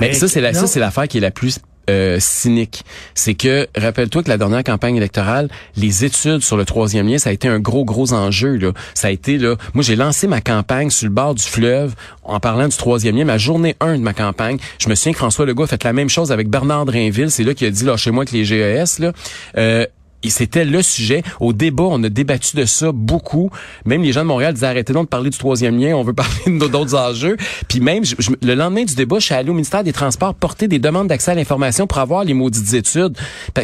Mais 0.00 0.12
ça, 0.12 0.26
c'est 0.26 0.40
la, 0.40 0.54
ça, 0.54 0.66
c'est 0.66 0.80
l'affaire 0.80 1.06
qui 1.06 1.18
est 1.18 1.20
la 1.20 1.30
plus 1.30 1.60
euh, 1.90 2.18
cynique. 2.20 2.84
C'est 3.14 3.34
que, 3.34 3.66
rappelle-toi 3.76 4.22
que 4.22 4.28
la 4.28 4.38
dernière 4.38 4.64
campagne 4.64 4.96
électorale, 4.96 5.48
les 5.76 6.04
études 6.04 6.42
sur 6.42 6.56
le 6.56 6.64
troisième 6.64 7.08
lien, 7.08 7.18
ça 7.18 7.30
a 7.30 7.32
été 7.32 7.48
un 7.48 7.58
gros, 7.58 7.84
gros 7.84 8.12
enjeu. 8.12 8.56
Là. 8.56 8.72
Ça 8.94 9.08
a 9.08 9.10
été, 9.10 9.38
là, 9.38 9.56
moi 9.74 9.82
j'ai 9.82 9.96
lancé 9.96 10.26
ma 10.26 10.40
campagne 10.40 10.90
sur 10.90 11.06
le 11.06 11.14
bord 11.14 11.34
du 11.34 11.42
fleuve 11.42 11.94
en 12.22 12.40
parlant 12.40 12.68
du 12.68 12.76
troisième 12.76 13.16
lien, 13.16 13.24
ma 13.24 13.38
journée 13.38 13.76
1 13.80 13.98
de 13.98 14.02
ma 14.02 14.14
campagne. 14.14 14.58
Je 14.78 14.88
me 14.88 14.94
souviens 14.94 15.12
que 15.12 15.18
François 15.18 15.46
Legault 15.46 15.64
a 15.64 15.66
fait 15.66 15.84
la 15.84 15.92
même 15.92 16.08
chose 16.08 16.32
avec 16.32 16.48
Bernard 16.48 16.86
Drainville. 16.86 17.30
C'est 17.30 17.44
là 17.44 17.54
qu'il 17.54 17.66
a 17.66 17.70
dit, 17.70 17.84
là, 17.84 17.96
chez 17.96 18.10
moi, 18.10 18.24
que 18.24 18.32
les 18.32 18.44
GES, 18.44 18.98
là. 19.00 19.12
Euh, 19.56 19.86
c'était 20.30 20.64
le 20.64 20.82
sujet. 20.82 21.22
Au 21.40 21.52
débat, 21.52 21.84
on 21.84 22.02
a 22.02 22.08
débattu 22.08 22.56
de 22.56 22.64
ça 22.64 22.92
beaucoup. 22.92 23.50
Même 23.84 24.02
les 24.02 24.12
gens 24.12 24.22
de 24.22 24.26
Montréal 24.26 24.54
disaient 24.54 24.66
arrêtez 24.66 24.92
donc 24.92 25.04
de 25.04 25.08
parler 25.08 25.30
du 25.30 25.38
troisième 25.38 25.78
lien, 25.78 25.94
on 25.94 26.02
veut 26.02 26.12
parler 26.14 26.58
d'autres 26.58 26.94
enjeux. 26.94 27.36
Puis 27.68 27.80
même, 27.80 28.02
le 28.42 28.54
lendemain 28.54 28.84
du 28.84 28.94
débat, 28.94 29.18
je 29.18 29.26
suis 29.26 29.34
allé 29.34 29.50
au 29.50 29.54
ministère 29.54 29.84
des 29.84 29.92
Transports 29.92 30.34
porter 30.34 30.68
des 30.68 30.78
demandes 30.78 31.08
d'accès 31.08 31.32
à 31.32 31.34
l'information 31.34 31.86
pour 31.86 31.98
avoir 31.98 32.24
les 32.24 32.34
maudites 32.34 32.72
études 32.74 33.16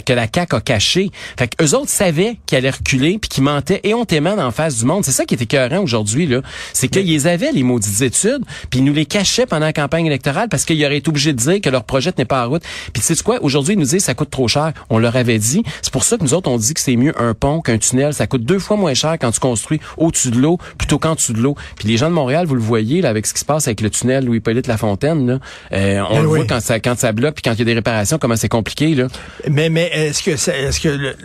que 0.05 0.13
la 0.13 0.27
CAQ 0.33 0.57
a 0.57 0.61
cachées. 0.61 1.11
Fait 1.39 1.49
que 1.49 1.65
eux 1.65 1.75
autres 1.75 1.91
savaient 1.91 2.39
qu'ils 2.47 2.59
allaient 2.59 2.71
reculer 2.71 3.19
puis 3.19 3.29
qu'ils 3.29 3.45
mentaient 3.45 3.81
éhontément 3.85 4.35
en 4.39 4.51
face 4.51 4.79
du 4.79 4.85
monde. 4.85 5.05
C'est 5.05 5.13
ça 5.13 5.25
qui 5.25 5.35
était 5.35 5.45
écœurant 5.45 5.83
aujourd'hui, 5.83 6.27
là. 6.27 6.43
C'est 6.73 6.89
qu'ils 6.89 7.29
avaient 7.29 7.53
les 7.53 7.63
maudites 7.63 8.01
études 8.03 8.45
puis 8.71 8.81
ils 8.81 8.85
nous 8.85 8.93
les 8.93 9.07
cachaient 9.07 9.47
pendant 9.47 9.67
la 9.67 9.73
campagne 9.73 10.07
électorale 10.07 10.49
parce 10.49 10.65
qu'ils 10.65 10.85
auraient 10.85 10.99
été 10.99 11.09
obligés 11.09 11.33
de 11.33 11.39
dire 11.39 11.61
que 11.61 11.71
leur 11.71 11.85
projet 11.85 12.13
n'est 12.17 12.25
pas 12.25 12.47
en 12.47 12.51
route. 12.51 12.63
Puis 12.93 13.03
tu 13.03 13.15
sais 13.15 13.23
quoi? 13.23 13.39
Aujourd'hui, 13.43 13.75
ils 13.75 13.79
nous 13.79 13.87
disent 13.87 14.05
ça 14.05 14.15
coûte 14.15 14.31
trop 14.31 14.49
cher. 14.49 14.73
On 14.89 14.99
leur 14.99 15.17
avait 15.17 15.39
dit. 15.39 15.63
C'est 15.83 15.93
pour 15.93 16.05
ça 16.05 16.17
que 16.17 16.23
nous 16.23 16.35
autres, 16.35 16.50
on 16.51 16.59
dit 16.59 16.75
que 16.75 16.81
c'est 16.81 16.97
mieux 16.97 17.13
un 17.21 17.35
pont 17.35 17.61
qu'un 17.61 17.79
tunnel. 17.79 18.15
Ça 18.15 18.27
coûte 18.27 18.45
deux 18.45 18.59
fois 18.59 18.77
moins 18.77 18.95
cher 18.95 19.17
quand 19.21 19.31
tu 19.31 19.41
construis 19.41 19.81
au-dessus 19.97 20.31
de 20.31 20.39
l'eau 20.39 20.59
plutôt 20.79 20.99
qu'en 20.99 21.15
dessous 21.15 21.33
de 21.33 21.41
l'eau. 21.41 21.57
Puis 21.77 21.89
les 21.89 21.97
gens 21.97 22.09
de 22.09 22.15
Montréal, 22.15 22.47
vous 22.47 22.55
le 22.55 22.61
voyez 22.61 23.01
là, 23.01 23.09
avec 23.09 23.27
ce 23.27 23.35
qui 23.35 23.41
se 23.41 23.45
passe 23.45 23.67
avec 23.67 23.81
le 23.81 23.91
tunnel 23.91 24.25
Louis-Hippolyte 24.25 24.67
Lafontaine. 24.67 25.27
Là, 25.27 25.39
euh, 25.73 26.03
on 26.11 26.17
ben 26.17 26.23
le 26.23 26.29
voit 26.29 26.45
quand 26.47 26.61
ça, 26.61 26.81
quand 26.81 26.99
ça 26.99 27.13
bloque 27.13 27.35
puis 27.35 27.43
quand 27.43 27.53
il 27.53 27.61
y 27.61 27.63
a 27.63 27.65
des 27.65 27.75
réparations, 27.75 28.19
comment 28.19 28.37
c'est 28.37 28.49
compliqué. 28.49 28.95
Là. 28.95 29.07
Mais, 29.49 29.71
mais 29.71 29.91
est-ce 29.93 30.23
que 30.23 30.31
est-ce 30.31 30.81
que 30.81 31.17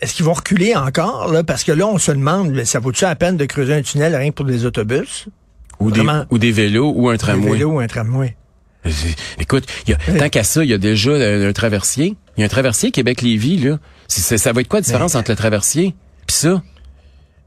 est-ce 0.00 0.14
qu'ils 0.14 0.24
vont 0.24 0.32
reculer 0.32 0.74
encore 0.74 1.32
là? 1.32 1.44
Parce 1.44 1.64
que 1.64 1.72
là 1.72 1.86
on 1.86 1.98
se 1.98 2.10
demande 2.10 2.64
ça 2.64 2.80
vaut-tu 2.80 3.04
la 3.04 3.14
peine 3.14 3.36
de 3.36 3.44
creuser 3.44 3.74
un 3.74 3.82
tunnel 3.82 4.14
rien 4.14 4.30
que 4.30 4.34
pour 4.34 4.46
des 4.46 4.64
autobus? 4.64 5.28
Ou 5.80 5.90
des 5.90 6.02
ou 6.30 6.38
des 6.38 6.52
vélos 6.52 6.92
ou 6.94 7.08
un 7.08 7.16
tramway. 7.16 7.42
Des 7.42 7.52
vélos 7.52 7.72
ou 7.72 7.80
un 7.80 7.86
tramway. 7.86 8.36
Écoute, 9.38 9.64
y 9.86 9.92
a, 9.92 9.96
tant 10.18 10.28
qu'à 10.28 10.44
ça, 10.44 10.64
il 10.64 10.70
y 10.70 10.74
a 10.74 10.78
déjà 10.78 11.12
un, 11.12 11.52
traversier. 11.52 12.16
Il 12.36 12.40
y 12.40 12.42
a 12.42 12.46
un 12.46 12.48
traversier 12.48 12.90
Québec-Lévis, 12.90 13.58
là. 13.58 13.78
ça 14.08 14.52
va 14.52 14.60
être 14.60 14.68
quoi 14.68 14.80
la 14.80 14.84
différence 14.84 15.14
entre 15.14 15.30
le 15.30 15.36
traversier 15.36 15.94
puis 16.26 16.36
ça? 16.36 16.62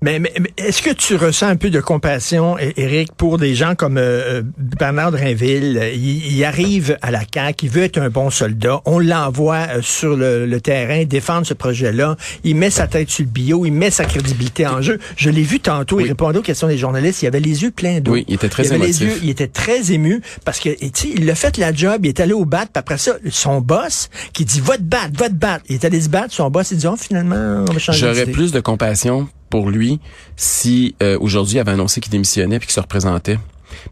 Mais, 0.01 0.19
mais, 0.19 0.31
est-ce 0.57 0.81
que 0.81 0.91
tu 0.91 1.15
ressens 1.15 1.47
un 1.47 1.55
peu 1.55 1.69
de 1.69 1.79
compassion, 1.79 2.57
Eric, 2.59 3.13
pour 3.13 3.37
des 3.37 3.55
gens 3.55 3.75
comme 3.75 3.97
euh, 3.97 4.39
euh, 4.39 4.41
Bernard 4.57 5.11
Drinville? 5.11 5.81
Il, 5.95 6.43
arrive 6.43 6.97
à 7.01 7.11
la 7.11 7.21
CAQ, 7.21 7.65
il 7.65 7.71
veut 7.71 7.83
être 7.83 7.97
un 7.97 8.09
bon 8.09 8.29
soldat. 8.29 8.81
On 8.85 8.99
l'envoie 8.99 9.67
euh, 9.69 9.81
sur 9.81 10.15
le, 10.15 10.59
terrain, 10.59 11.05
défendre 11.05 11.47
ce 11.47 11.53
projet-là. 11.53 12.17
Il 12.43 12.55
met 12.55 12.69
sa 12.69 12.87
tête 12.87 13.09
sur 13.09 13.23
le 13.23 13.31
bio, 13.31 13.65
il 13.65 13.71
met 13.71 13.89
sa 13.89 14.05
crédibilité 14.05 14.67
en 14.67 14.81
jeu. 14.81 14.99
Je 15.15 15.29
l'ai 15.29 15.41
vu 15.41 15.59
tantôt, 15.59 15.99
il 15.99 16.07
répondait 16.07 16.39
aux 16.39 16.43
questions 16.43 16.67
des 16.67 16.77
journalistes. 16.77 17.23
Il 17.23 17.27
avait 17.27 17.39
les 17.39 17.63
yeux 17.63 17.71
pleins 17.71 17.99
d'eau. 17.99 18.11
Oui, 18.11 18.25
il 18.27 18.35
était 18.35 18.49
très 18.49 18.67
il 18.67 18.81
Les 18.81 19.01
yeux, 19.01 19.13
il 19.23 19.29
était 19.29 19.47
très 19.47 19.91
ému 19.91 20.21
parce 20.43 20.59
que 20.59 20.69
il 21.05 21.29
a 21.31 21.35
fait 21.35 21.57
la 21.57 21.73
job, 21.73 22.05
il 22.05 22.09
est 22.09 22.19
allé 22.19 22.33
au 22.33 22.45
bat, 22.45 22.65
puis 22.65 22.71
après 22.75 22.97
ça, 22.97 23.13
son 23.31 23.61
boss 23.61 24.09
qui 24.33 24.45
dit 24.45 24.59
va 24.59 24.77
te 24.77 24.83
battre, 24.83 25.17
va 25.17 25.29
te 25.29 25.33
battre. 25.33 25.63
Il 25.69 25.75
est 25.75 25.85
allé 25.85 26.01
se 26.01 26.09
battre, 26.09 26.33
son 26.33 26.49
boss, 26.49 26.71
il 26.71 26.77
dit 26.77 26.87
oh, 26.87 26.95
finalement, 26.95 27.65
on 27.67 27.71
va 27.71 27.79
changer 27.79 27.99
J'aurais 27.99 28.25
plus 28.25 28.51
de 28.51 28.59
compassion 28.59 29.27
pour 29.49 29.69
lui 29.69 29.99
si 30.35 30.95
euh, 31.01 31.17
aujourd'hui 31.19 31.55
il 31.55 31.59
avait 31.59 31.71
annoncé 31.71 32.01
qu'il 32.01 32.11
démissionnait 32.11 32.59
puis 32.59 32.67
qu'il 32.67 32.73
se 32.73 32.79
représentait 32.79 33.37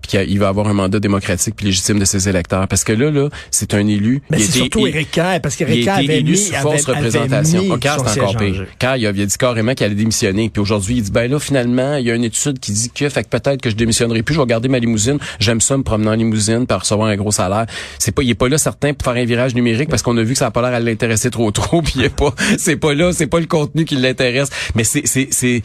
puis 0.02 0.18
qu'il 0.18 0.40
va 0.40 0.48
avoir 0.48 0.68
un 0.68 0.74
mandat 0.74 1.00
démocratique 1.00 1.56
puis 1.56 1.68
légitime 1.68 2.00
de 2.00 2.06
ses 2.06 2.30
électeurs. 2.30 2.68
Parce 2.68 2.84
que 2.84 2.94
là, 2.94 3.12
là, 3.12 3.30
c'est 3.52 3.74
un 3.74 3.88
élu. 3.88 4.22
Mais 4.30 4.40
c'est 4.40 4.60
surtout 4.60 4.88
Éric 4.88 5.12
Kerr, 5.12 5.40
parce 5.42 5.56
qu'Éric 5.56 5.86
Kerr 5.86 5.98
avait 5.98 6.20
élu 6.20 6.36
sous 6.36 6.54
fausse 6.54 6.86
représentation. 6.86 7.62
Au 7.70 7.78
c'est 7.82 8.22
encore 8.22 8.38
pire. 8.38 8.66
Kerr, 8.80 8.98
il 8.98 9.08
a, 9.08 9.14
dit 9.14 9.38
carrément 9.38 9.74
qu'il 9.74 9.86
allait 9.86 9.96
démissionner. 9.96 10.50
Puis 10.50 10.62
aujourd'hui, 10.62 10.98
il 10.98 11.04
dit, 11.04 11.12
ben 11.12 11.30
là, 11.30 11.40
finalement, 11.40 11.96
il 11.96 12.06
y 12.06 12.12
a 12.12 12.16
une 12.16 12.24
étude 12.24 12.60
qui 12.60 12.72
dit 12.72 12.90
que, 12.90 13.10
fait 13.10 13.24
que 13.24 13.30
peut-être 13.30 13.62
que 13.62 13.70
je 13.70 13.76
démissionnerai 13.76 14.24
plus, 14.24 14.36
je 14.36 14.40
vais 14.40 14.46
garder 14.46 14.68
ma 14.68 14.80
limousine. 14.80 15.18
J'aime 15.40 15.62
ça, 15.62 15.78
me 15.78 15.84
promener 15.84 16.10
en 16.10 16.16
limousine, 16.16 16.66
pour 16.68 16.80
recevoir 16.80 17.08
un 17.08 17.16
gros 17.16 17.32
salaire. 17.32 17.66
C'est 18.00 18.12
pas, 18.12 18.24
il 18.24 18.30
est 18.30 18.36
pas 18.36 18.50
là 18.50 18.58
certain 18.58 18.94
pour 18.94 19.12
faire 19.12 19.22
un 19.22 19.26
virage 19.26 19.56
numérique 19.56 19.90
parce 19.90 20.02
qu'on 20.02 20.18
a 20.18 20.24
vu 20.24 20.34
que 20.34 20.40
ça 20.40 20.48
a 20.48 20.52
pas 20.52 20.62
l'air 20.62 20.74
à 20.74 20.80
l'intéresser 20.80 21.30
trop 21.30 21.52
trop, 21.52 21.82
puis 21.84 21.94
il 21.98 22.04
est 22.04 22.16
pas, 22.16 22.34
c'est 22.58 22.78
pas 22.78 22.94
là, 22.94 23.12
c'est 23.14 23.28
pas 23.28 23.40
le 23.40 23.46
contenu 23.46 23.86
qui 23.86 23.96
l'intéresse. 23.96 24.50
Mais 24.76 24.84
c'est, 24.84 25.04
c'est, 25.06 25.28
c'est, 25.32 25.62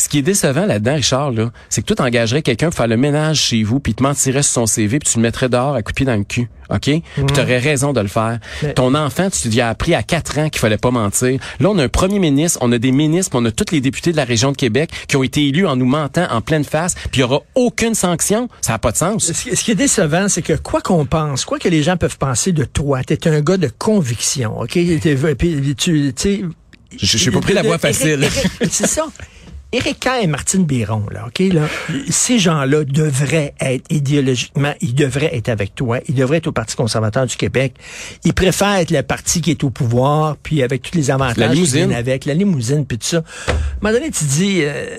ce 0.00 0.08
qui 0.08 0.18
est 0.18 0.22
décevant 0.22 0.64
là-dedans, 0.64 0.94
Richard, 0.94 1.30
là, 1.30 1.50
c'est 1.68 1.82
que 1.82 1.86
toi, 1.86 1.96
t'engagerais 1.96 2.40
quelqu'un 2.40 2.68
pour 2.68 2.76
faire 2.76 2.88
le 2.88 2.96
ménage 2.96 3.38
chez 3.38 3.62
vous, 3.62 3.80
puis 3.80 3.94
te 3.94 4.02
mentirais 4.02 4.42
sur 4.42 4.52
son 4.52 4.66
CV, 4.66 4.98
puis 4.98 5.10
tu 5.10 5.18
le 5.18 5.22
mettrais 5.22 5.50
dehors 5.50 5.74
à 5.74 5.82
couper 5.82 6.06
dans 6.06 6.16
le 6.16 6.24
cul. 6.24 6.48
OK? 6.70 6.82
Puis 6.82 7.02
tu 7.34 7.40
aurais 7.40 7.58
raison 7.58 7.92
de 7.92 8.00
le 8.00 8.08
faire. 8.08 8.38
Ton 8.76 8.94
enfant, 8.94 9.28
tu 9.28 9.48
lui 9.48 9.60
as 9.60 9.68
appris 9.68 9.94
à 9.94 10.02
quatre 10.02 10.38
ans 10.38 10.48
qu'il 10.48 10.60
fallait 10.60 10.78
pas 10.78 10.90
mentir. 10.90 11.38
Là, 11.58 11.68
on 11.68 11.78
a 11.78 11.84
un 11.84 11.88
premier 11.88 12.18
ministre, 12.18 12.60
on 12.62 12.72
a 12.72 12.78
des 12.78 12.92
ministres, 12.92 13.32
on 13.34 13.44
a 13.44 13.50
tous 13.50 13.72
les 13.72 13.80
députés 13.80 14.12
de 14.12 14.16
la 14.16 14.24
région 14.24 14.52
de 14.52 14.56
Québec 14.56 14.90
qui 15.06 15.16
ont 15.16 15.22
été 15.22 15.46
élus 15.46 15.66
en 15.66 15.76
nous 15.76 15.86
mentant 15.86 16.26
en 16.30 16.40
pleine 16.40 16.64
face, 16.64 16.94
puis 16.94 17.18
il 17.18 17.20
y 17.20 17.22
aura 17.24 17.42
aucune 17.54 17.94
sanction. 17.94 18.48
Ça 18.62 18.72
n'a 18.72 18.78
pas 18.78 18.92
de 18.92 18.96
sens. 18.96 19.32
Ce 19.32 19.64
qui 19.64 19.70
est 19.70 19.74
décevant, 19.74 20.28
c'est 20.28 20.42
que 20.42 20.54
quoi 20.54 20.80
qu'on 20.80 21.04
pense, 21.04 21.44
quoi 21.44 21.58
que 21.58 21.68
les 21.68 21.82
gens 21.82 21.96
peuvent 21.96 22.18
penser 22.18 22.52
de 22.52 22.64
toi, 22.64 23.02
tu 23.04 23.12
es 23.12 23.28
un 23.28 23.40
gars 23.40 23.56
de 23.56 23.70
conviction, 23.78 24.60
OK? 24.60 24.78
Puis, 25.38 25.74
tu, 25.76 26.12
sais... 26.16 26.42
Je 26.96 27.18
suis 27.18 27.30
pas 27.30 27.40
pris 27.40 27.52
la 27.52 27.62
voie 27.62 27.78
facile. 27.78 28.26
C'est 28.70 28.86
ça. 28.86 29.06
Éric 29.72 30.08
et 30.22 30.26
Martine 30.26 30.64
Biron, 30.64 31.04
là, 31.10 31.26
OK, 31.28 31.38
là, 31.52 31.62
ces 32.08 32.38
gens-là 32.38 32.84
devraient 32.84 33.54
être 33.60 33.84
idéologiquement, 33.90 34.74
ils 34.80 34.94
devraient 34.94 35.34
être 35.36 35.48
avec 35.48 35.74
toi, 35.74 36.00
ils 36.08 36.14
devraient 36.14 36.38
être 36.38 36.48
au 36.48 36.52
Parti 36.52 36.74
conservateur 36.74 37.26
du 37.26 37.36
Québec. 37.36 37.74
Ils 38.24 38.34
préfèrent 38.34 38.76
être 38.76 38.90
le 38.90 39.02
parti 39.02 39.40
qui 39.40 39.52
est 39.52 39.62
au 39.62 39.70
pouvoir, 39.70 40.36
puis 40.36 40.62
avec 40.62 40.82
tous 40.82 40.96
les 40.96 41.10
avantages 41.10 41.36
la 41.36 41.48
limousine. 41.48 41.92
avec, 41.92 42.24
la 42.24 42.34
limousine, 42.34 42.84
puis 42.84 42.98
tout 42.98 43.06
ça. 43.06 43.18
À 43.18 43.52
un 43.52 43.54
moment 43.82 43.94
donné, 43.94 44.10
tu 44.10 44.24
dis... 44.24 44.60
Euh, 44.62 44.98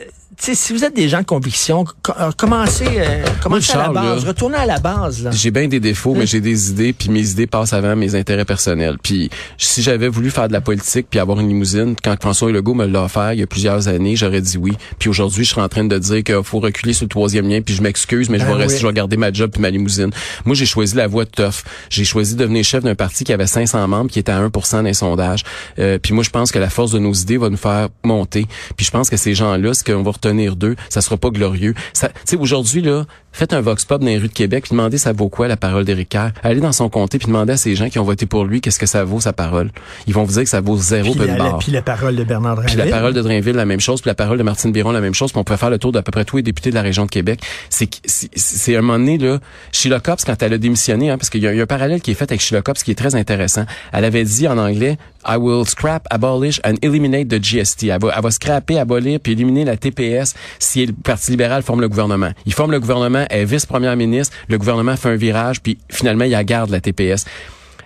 si 0.56 0.74
vous 0.74 0.84
êtes 0.84 0.96
des 0.96 1.08
gens 1.08 1.20
de 1.20 1.26
conviction, 1.26 1.86
co- 2.02 2.14
euh, 2.20 2.32
commencez, 2.36 2.86
euh, 2.98 3.24
commencez 3.44 3.74
à 3.74 3.84
la 3.84 3.90
base, 3.90 4.24
là, 4.24 4.30
retournez 4.30 4.58
à 4.58 4.66
la 4.66 4.80
base. 4.80 5.30
J'ai 5.32 5.52
bien 5.52 5.68
des 5.68 5.80
défauts, 5.80 6.16
mais 6.16 6.26
j'ai 6.26 6.42
des 6.42 6.70
idées, 6.72 6.94
puis 6.94 7.10
mes 7.10 7.30
idées 7.30 7.46
passent 7.46 7.74
avant 7.74 7.96
mes 7.96 8.16
intérêts 8.16 8.44
personnels. 8.46 8.98
Puis 9.04 9.30
si 9.60 9.84
j'avais 9.84 10.08
voulu 10.08 10.32
faire 10.32 10.48
de 10.48 10.54
la 10.54 10.62
politique 10.62 11.08
puis 11.10 11.20
avoir 11.20 11.40
une 11.40 11.48
limousine, 11.48 11.96
quand 12.04 12.16
François 12.20 12.52
Legault 12.52 12.74
me 12.74 12.86
l'a 12.88 13.04
offert 13.04 13.34
il 13.34 13.40
y 13.40 13.44
a 13.44 13.48
plusieurs 13.48 13.88
années, 13.88 14.16
j'aurais 14.16 14.42
dit 14.42 14.58
oui. 14.58 14.74
Puis 14.98 15.10
aujourd'hui, 15.10 15.44
je 15.46 15.52
serais 15.52 15.62
en 15.62 15.70
train 15.70 15.84
de 15.84 15.98
dire 16.00 16.24
qu'il 16.24 16.44
faut 16.44 16.60
reculer 16.60 16.94
sur 16.94 17.06
le 17.06 17.10
troisième 17.10 17.48
lien, 17.48 17.62
puis 17.62 17.76
je 17.76 17.84
m'excuse, 17.84 18.30
mais 18.30 18.40
je 18.40 18.46
Ben 18.46 18.52
vais 18.54 18.64
rester, 18.64 18.76
oui. 18.78 18.82
je 18.82 18.88
vais 18.88 18.94
garder 18.94 19.18
ma 19.18 19.32
job 19.32 19.52
puis 19.52 19.62
ma 19.62 19.70
limousine. 19.70 20.10
Moi, 20.46 20.56
j'ai 20.56 20.66
choisi 20.66 20.96
la 20.96 21.06
voie 21.06 21.28
tough. 21.28 21.62
J'ai 21.92 22.04
choisi 22.04 22.34
de 22.34 22.40
devenir 22.40 22.64
chef 22.64 22.84
d'un 22.84 22.96
parti 22.96 23.24
qui 23.24 23.32
avait 23.32 23.46
500 23.46 23.88
membres, 23.88 24.10
qui 24.10 24.18
était 24.18 24.32
à 24.32 24.40
1 24.40 24.50
dans 24.50 24.82
les 24.82 24.94
sondages. 24.96 25.44
Euh, 25.78 26.00
puis 26.02 26.14
moi, 26.16 26.24
je 26.24 26.32
pense 26.32 26.52
que 26.52 26.58
la 26.58 26.70
force 26.72 26.92
de 26.92 26.98
nos 27.00 27.14
idées 27.14 27.38
va 27.38 27.50
nous 27.50 27.58
faire 27.58 27.90
monter. 28.04 28.48
Puis 28.76 28.88
je 28.88 28.92
pense 28.92 29.08
que 29.10 29.18
ces 29.18 29.36
gens-là, 29.36 29.76
ce 29.76 29.84
qu'on 29.84 30.02
va 30.02 30.10
retenir 30.12 30.31
d'eux, 30.34 30.76
ça 30.90 31.02
sera 31.02 31.18
pas 31.18 31.30
glorieux. 31.30 31.74
Ça- 31.94 32.10
Tu 32.10 32.16
sais, 32.26 32.38
aujourd'hui, 32.38 32.82
là, 32.82 33.06
faites 33.32 33.54
un 33.54 33.62
vox 33.62 33.86
pop 33.86 34.02
dans 34.02 34.08
les 34.08 34.18
rues 34.18 34.28
de 34.28 34.34
Québec, 34.34 34.64
puis 34.66 34.72
demandez 34.72 34.98
ça 34.98 35.14
vaut 35.14 35.30
quoi 35.30 35.48
la 35.48 35.58
parole 35.58 35.86
d'Éric 35.86 36.10
Kerr? 36.10 36.32
Allez 36.44 36.60
dans 36.60 36.72
son 36.72 36.90
comté, 36.90 37.18
puis 37.18 37.28
demandez 37.28 37.54
à 37.54 37.58
ces 37.58 37.76
gens 37.76 37.90
qui 37.90 38.00
ont 38.00 38.04
voté 38.04 38.26
pour 38.26 38.46
lui 38.46 38.62
qu'est-ce 38.62 38.80
que 38.80 38.86
ça 38.86 39.04
vaut 39.04 39.20
sa 39.22 39.34
parole. 39.34 39.72
Ils 40.08 40.14
vont 40.14 40.24
vous 40.24 40.34
dire 40.34 40.44
que 40.44 40.50
ça 40.50 40.62
vaut 40.62 40.78
zéro 40.78 41.14
Puis 41.16 41.26
la, 41.28 41.36
barre. 41.36 41.58
puis 41.60 41.72
la 41.72 41.82
parole 41.82 42.16
de 42.16 42.24
Bernard 42.24 42.62
Puis 42.66 42.76
la 42.76 42.88
parole 42.88 43.14
de 43.14 43.22
Drainville, 43.22 43.56
la 43.56 43.66
même 43.66 43.80
chose. 43.80 44.02
Puis 44.02 44.10
la 44.10 44.16
parole 44.16 44.38
de 44.38 44.44
Martine 44.44 44.72
Biron, 44.72 44.92
la 44.92 45.02
même 45.02 45.14
chose. 45.14 45.32
Puis 45.32 45.40
on 45.40 45.44
peut 45.44 45.56
faire 45.56 45.70
le 45.70 45.78
tour 45.78 45.92
d'à 45.92 46.02
peu 46.02 46.12
près 46.12 46.26
tous 46.26 46.38
les 46.38 46.44
députés 46.44 46.70
de 46.70 46.76
la 46.76 46.82
région 46.82 47.06
de 47.06 47.12
Québec. 47.12 47.42
C'est 47.70 47.90
c'est 48.06 48.76
un 48.76 48.82
moment 48.82 49.00
donné, 49.00 49.18
là, 49.18 49.40
Sheila 49.72 50.00
Copps, 50.00 50.24
quand 50.26 50.42
elle 50.44 50.54
a 50.54 50.58
démissionné, 50.58 51.10
hein, 51.10 51.18
parce 51.18 51.30
qu'il 51.30 51.42
y, 51.42 51.44
y 51.46 51.48
a 51.60 51.64
un 51.64 51.66
parallèle 51.66 52.02
qui 52.02 52.12
est 52.12 52.16
fait 52.16 52.30
avec 52.32 52.42
Sheila 52.42 52.62
Copps 52.62 52.84
qui 52.84 52.92
est 52.92 52.96
très 52.96 53.16
intéressant. 53.16 53.66
Elle 53.94 54.06
avait 54.06 54.24
dit 54.24 54.48
en 54.48 54.58
anglais, 54.58 54.98
I 55.26 55.38
will 55.38 55.66
scrap, 55.66 56.08
abolish 56.10 56.60
and 56.64 56.76
eliminate 56.82 57.28
the 57.28 57.42
GST. 57.42 57.84
Elle 57.84 58.00
va, 58.02 58.14
elle 58.16 58.24
va 58.24 58.32
scraper, 58.32 58.80
abolir 58.80 59.20
puis 59.20 59.34
éliminer 59.34 59.66
la 59.66 59.78
TPS 59.78 60.34
si 60.60 60.86
le 60.86 60.94
Parti 60.94 61.32
libéral 61.32 61.64
forme 61.64 61.82
le 61.82 61.90
gouvernement. 61.90 62.32
Il 62.46 62.54
forme 62.54 62.72
le 62.72 62.80
gouvernement, 62.80 63.26
elle 63.30 63.42
est 63.42 63.46
vice-première 63.46 63.96
ministre, 63.96 64.36
le 64.48 64.58
gouvernement 64.58 64.96
fait 64.96 65.10
un 65.10 65.16
virage, 65.16 65.62
puis 65.62 65.78
finalement, 65.90 66.26
il 66.26 66.32
la 66.32 66.44
garde 66.44 66.70
la 66.70 66.82
TPS. 66.82 67.26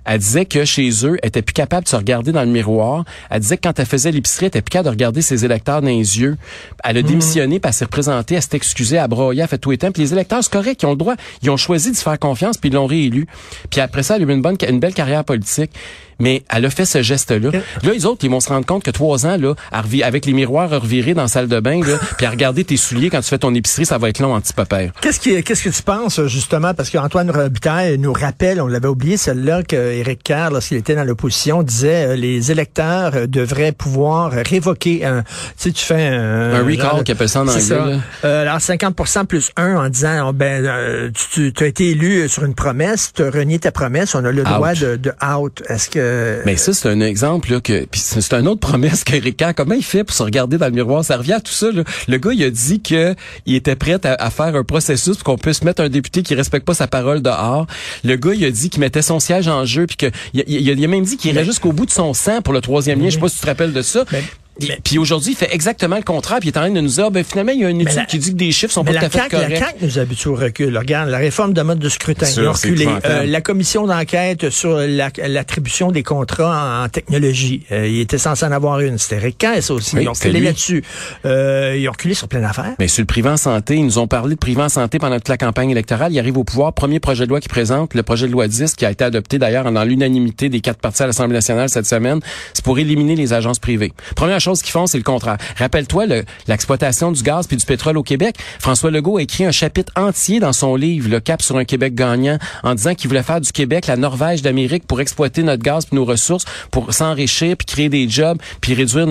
Elle 0.06 0.20
disait 0.20 0.46
que 0.46 0.65
chez 0.65 0.89
eux, 1.04 1.18
elle 1.22 1.30
était 1.30 1.42
plus 1.42 1.54
capable 1.54 1.86
de 1.86 1.89
se 1.89 1.96
regarder 1.96 2.32
dans 2.32 2.44
le 2.44 2.50
miroir. 2.51 3.06
Elle 3.32 3.39
disait 3.39 3.58
que 3.58 3.68
quand 3.68 3.80
elle 3.80 3.88
faisait 3.88 4.12
l'épicerie, 4.12 4.46
elle 4.46 4.50
était 4.50 4.62
plus 4.62 4.70
capable 4.70 4.86
de 4.86 4.92
regarder 4.92 5.22
ses 5.24 5.44
électeurs 5.46 5.82
dans 5.82 5.88
les 5.88 6.20
yeux. 6.20 6.38
Elle 6.84 6.98
a 6.98 7.01
démissionné, 7.01 7.60
puis 7.60 7.68
elle 7.68 7.74
s'est 7.74 7.86
représentée, 7.86 8.36
elle 8.36 8.42
s'est 8.44 8.56
excusée, 8.56 9.00
à 9.00 9.08
broyer, 9.08 9.39
elle 9.39 9.46
a 9.46 9.48
fait 9.48 9.58
tout 9.58 9.72
et 9.72 9.77
temps. 9.80 9.92
Puis 9.92 10.04
les 10.04 10.13
électeurs, 10.13 10.44
c'est 10.44 10.54
correct, 10.54 10.84
ils 10.84 10.86
ont 10.86 10.92
le 10.92 10.98
droit. 10.98 11.15
Ils 11.42 11.50
ont 11.50 11.58
choisi 11.58 11.92
de 11.92 11.96
se 11.96 12.04
faire 12.04 12.20
confiance, 12.20 12.58
puis 12.58 12.70
ils 12.70 12.74
l'ont 12.74 12.86
réélu. 12.86 13.25
Puis 13.72 13.82
après 13.82 14.04
ça, 14.04 14.15
elle 14.15 14.22
a 14.22 14.25
eu 14.25 14.36
une 14.36 14.44
bonne, 14.44 14.58
une 14.70 14.80
belle 14.80 14.94
carrière 14.94 15.25
politique. 15.25 15.72
Mais 16.19 16.43
elle 16.50 16.65
a 16.65 16.69
fait 16.69 16.86
ce 16.86 17.01
geste-là. 17.01 17.51
Là, 17.51 17.91
les 17.91 18.05
autres, 18.05 18.24
ils 18.24 18.31
vont 18.31 18.39
se 18.39 18.50
rendre 18.50 18.65
compte 18.65 18.84
que 18.84 18.91
trois 18.91 19.25
ans, 19.25 19.38
là, 19.38 19.53
avec 19.72 20.25
les 20.25 20.34
miroirs 20.34 20.69
revirés 20.69 21.13
dans 21.13 21.24
la 21.24 21.27
salle 21.27 21.48
de 21.48 21.60
bain, 21.60 21.81
là, 21.86 21.98
puis 22.17 22.25
à 22.25 22.29
regarder 22.29 22.63
tes 22.63 22.77
souliers 22.77 23.10
quand 23.10 23.22
tu 23.22 23.29
fais 23.29 23.38
ton 23.38 23.53
épicerie, 23.53 23.86
ça 23.86 23.98
va 23.98 24.10
être 24.10 24.19
long 24.19 24.34
en 24.34 24.41
petit 24.41 24.53
papère. 24.53 24.91
Qu'est-ce 25.01 25.19
qui, 25.19 25.41
qu'est-ce 25.43 25.63
que 25.63 25.69
tu 25.69 25.84
penses, 25.84 26.25
justement, 26.27 26.74
parce 26.74 26.89
qu'Antoine 26.89 27.31
Robitaille 27.31 27.98
nous 27.98 28.13
rappelle, 28.13 28.62
on 28.62 28.67
l'avait 28.67 28.88
oublié, 28.88 29.17
celle-là, 29.17 29.63
qu'Éric 29.63 30.24
Kerr, 30.24 30.50
lorsqu'il 30.51 30.77
était 30.77 30.95
dans 30.95 31.03
l'opposition, 31.03 31.63
disait 31.63 32.07
euh, 32.07 32.15
les 32.15 32.51
électeurs 32.51 33.12
euh, 33.15 33.27
devraient 33.27 33.72
pouvoir 33.72 34.31
révoquer 34.31 35.05
un, 35.05 35.24
tu 35.24 35.29
sais, 35.57 35.72
tu 35.72 35.84
fais 35.84 36.07
un... 36.07 36.53
Un 36.55 36.63
recall, 36.63 37.03
qu'ils 37.03 37.13
appellent 37.13 37.29
ça 37.29 37.41
en 37.41 37.48
anglais, 37.48 37.62
ça. 37.62 37.88
Euh, 38.24 38.41
alors, 38.41 38.62
50 38.62 39.27
plus 39.27 39.51
1 39.57 39.75
en 39.75 39.89
disant, 39.89 40.29
oh, 40.29 40.34
ben, 40.34 40.65
euh, 40.65 41.10
tu, 41.31 41.53
tu 41.53 41.63
as 41.63 41.67
été 41.67 41.89
élu 41.89 42.27
sur 42.29 42.43
une 42.43 42.55
promesse, 42.55 43.12
tu 43.13 43.24
as 43.24 43.29
renié 43.29 43.60
ta 43.60 43.72
promesse, 43.72 44.15
on 44.15 44.24
a 44.24 44.31
le 44.31 44.43
droit 44.43 44.74
de, 44.74 44.95
de 44.95 45.12
out. 45.25 45.62
Est-ce 45.69 45.89
que... 45.89 46.04
Mais 46.45 46.57
ça, 46.57 46.74
c'est 46.74 46.89
un 46.89 47.00
exemple 47.01 47.51
là, 47.51 47.62
que 47.62 47.85
puis 47.85 48.00
c'est 48.03 48.33
une 48.33 48.47
autre 48.47 48.59
promesse 48.59 49.03
qu'Éric 49.05 49.38
Kerr. 49.38 49.53
Comment 49.55 49.75
il 49.75 49.83
fait 49.83 50.03
pour 50.03 50.15
se 50.15 50.24
regarder 50.24 50.57
dans 50.57 50.65
le 50.67 50.71
miroir? 50.71 51.03
Ça 51.03 51.17
revient 51.17 51.33
à 51.33 51.39
tout 51.41 51.51
ça. 51.51 51.71
Là. 51.71 51.83
Le 52.07 52.17
gars, 52.17 52.31
il 52.33 52.43
a 52.43 52.50
dit 52.50 52.81
que 52.81 53.15
il 53.45 53.55
était 53.55 53.75
prêt 53.75 54.00
à, 54.05 54.13
à 54.13 54.29
faire 54.29 54.55
un 54.55 54.63
processus 54.63 55.17
pour 55.17 55.24
qu'on 55.24 55.38
puisse 55.38 55.63
mettre 55.63 55.81
un 55.81 55.89
député 55.89 56.24
qui 56.24 56.35
respecte 56.35 56.65
pas 56.65 56.74
sa 56.74 56.88
parole 56.88 57.21
dehors. 57.21 57.67
Le 58.03 58.15
gars, 58.15 58.33
il 58.33 58.45
a 58.45 58.51
dit 58.51 58.69
qu'il 58.69 58.79
mettait 58.79 59.01
son 59.01 59.19
siège 59.19 59.47
en 59.47 59.65
jeu, 59.65 59.85
puis 59.88 59.97
que 59.97 60.05
il, 60.33 60.41
a- 60.41 60.43
il 60.47 60.69
a- 60.69 60.74
il 60.74 60.83
a 60.83 60.88
même 60.88 61.03
dit 61.03 61.17
qu'il 61.17 61.31
irait 61.33 61.45
jusqu'au 61.45 61.71
bout 61.71 61.85
de 61.85 61.91
son 61.91 62.13
sang 62.13 62.41
pour 62.41 62.53
le 62.53 62.62
troisième 62.62 63.00
lien. 63.00 63.09
Je 63.09 63.15
sais 63.15 63.19
pas 63.19 63.29
si 63.29 63.35
tu 63.35 63.41
te 63.41 63.47
rappelles 63.47 63.74
de 63.74 63.81
ça. 63.81 64.05
Mais- 64.12 64.24
mais- 64.62 64.79
puis 64.83 64.97
aujourd'hui, 64.97 65.31
il 65.33 65.35
fait 65.35 65.53
exactement 65.53 65.97
le 65.97 66.03
contraire. 66.03 66.39
Puis 66.39 66.50
il 66.50 66.53
est 66.53 66.57
en 66.57 66.62
train 66.62 66.71
de 66.71 66.79
nous 66.81 66.88
dire, 66.89 67.12
ben 67.12 67.24
finalement, 67.24 67.51
il 67.51 67.59
y 67.62 67.65
a 67.65 67.69
une 67.69 67.81
étude 67.81 67.95
la- 67.95 68.05
qui 68.05 68.19
dit 68.19 68.31
que 68.31 68.38
des 68.38 68.51
chiffres 68.51 68.74
sont 68.74 68.83
pas 68.83 68.91
la 68.93 69.00
tout 69.01 69.05
à 69.07 69.09
fait 69.09 69.17
CAQ, 69.19 69.35
la 69.35 69.41
corrects. 69.43 69.57
CAQ 69.59 69.75
nous 69.85 70.00
habitue 70.00 70.27
au 70.29 70.35
recul. 70.35 70.77
Regarde, 70.77 71.09
la 71.09 71.17
réforme 71.17 71.53
de 71.53 71.62
mode 71.62 71.79
de 71.79 71.89
scrutin, 71.89 72.25
Sûr, 72.25 72.53
reculé. 72.53 72.88
Euh, 73.05 73.25
la 73.25 73.41
commission 73.41 73.85
d'enquête 73.88 74.50
sur 74.50 74.77
la- 74.77 75.09
l'attribution 75.27 75.91
des 75.91 76.03
contrats 76.03 76.81
en, 76.81 76.85
en 76.85 76.89
technologie, 76.89 77.63
euh, 77.71 77.88
il 77.88 78.00
était 78.00 78.17
censé 78.17 78.45
en 78.45 78.51
avoir 78.51 78.79
une. 78.79 78.97
C'était 78.97 79.17
Récasse 79.19 79.69
aussi. 79.71 79.95
Oui, 79.95 80.03
ils 80.03 80.09
ont 80.09 80.13
reculé 80.13 80.39
là-dessus. 80.39 80.83
Euh, 81.25 81.75
ils 81.77 81.88
ont 81.88 81.91
reculé 81.91 82.13
sur 82.13 82.27
plein 82.27 82.41
d'affaires. 82.41 82.75
Mais 82.79 82.88
sur 82.88 83.01
le 83.01 83.05
privé 83.07 83.29
en 83.29 83.38
santé, 83.38 83.75
ils 83.75 83.85
nous 83.85 83.97
ont 83.97 84.07
parlé 84.07 84.35
de 84.35 84.39
privé 84.39 84.62
en 84.62 84.69
santé 84.69 85.00
pendant 85.00 85.15
toute 85.15 85.29
la 85.29 85.38
campagne 85.38 85.69
électorale. 85.71 86.12
Il 86.13 86.19
arrive 86.19 86.38
au 86.38 86.43
pouvoir, 86.43 86.74
premier 86.74 87.00
projet 87.00 87.25
de 87.25 87.29
loi 87.29 87.39
qui 87.39 87.47
présente, 87.50 87.93
le 87.93 88.03
projet 88.03 88.27
de 88.27 88.31
loi 88.31 88.47
10, 88.47 88.75
qui 88.75 88.85
a 88.85 88.91
été 88.91 89.03
adopté 89.03 89.38
d'ailleurs 89.39 89.71
dans 89.71 89.83
l'unanimité 89.83 90.50
des 90.50 90.62
quatre 90.62 90.79
partis 90.79 91.03
à 91.03 91.07
l'Assemblée 91.07 91.33
nationale 91.35 91.69
cette 91.69 91.85
semaine. 91.85 92.19
C'est 92.53 92.63
pour 92.63 92.77
éliminer 92.79 93.15
les 93.15 93.33
agences 93.33 93.59
privées. 93.59 93.93
Première 94.15 94.39
chose 94.46 94.62
qu'ils 94.62 94.72
font, 94.72 94.88
c'est 94.88 94.98
le 94.98 95.04
contraire. 95.04 95.38
Rappelle-toi 95.58 96.06
le- 96.06 96.24
l'exploitation 96.48 97.12
du 97.12 97.22
gaz 97.24 97.48
puis 97.48 97.58
du 97.58 97.66
pétrole 97.66 97.98
au 97.98 98.04
Québec. 98.04 98.36
François 98.60 98.92
Legault 98.92 99.18
a 99.18 99.22
écrit 99.22 99.46
un 99.46 99.52
chapitre 99.52 99.92
entier 99.96 100.40
dans 100.40 100.54
son 100.54 100.75
livre, 100.75 101.10
Le 101.10 101.20
Cap 101.20 101.42
sur 101.42 101.58
un 101.58 101.66
Québec 101.66 101.96
gagnant, 101.96 102.38
en 102.64 102.75
disant 102.75 102.94
qu'il 102.96 103.08
voulait 103.10 103.24
faire 103.24 103.42
du 103.42 103.52
Québec 103.52 103.88
la 103.88 103.98
Norvège 103.98 104.42
d'Amérique 104.42 104.86
pour 104.88 105.02
exploiter 105.02 105.44
notre 105.44 105.64
gaz 105.64 105.86
puis 105.86 105.96
nos 105.96 106.06
ressources, 106.06 106.46
pour 106.72 106.94
s'enrichir 106.94 107.58
puis 107.58 107.66
créer 107.66 107.90
des 107.90 108.08
jobs 108.10 108.38
puis 108.62 108.74
réduire 108.74 109.06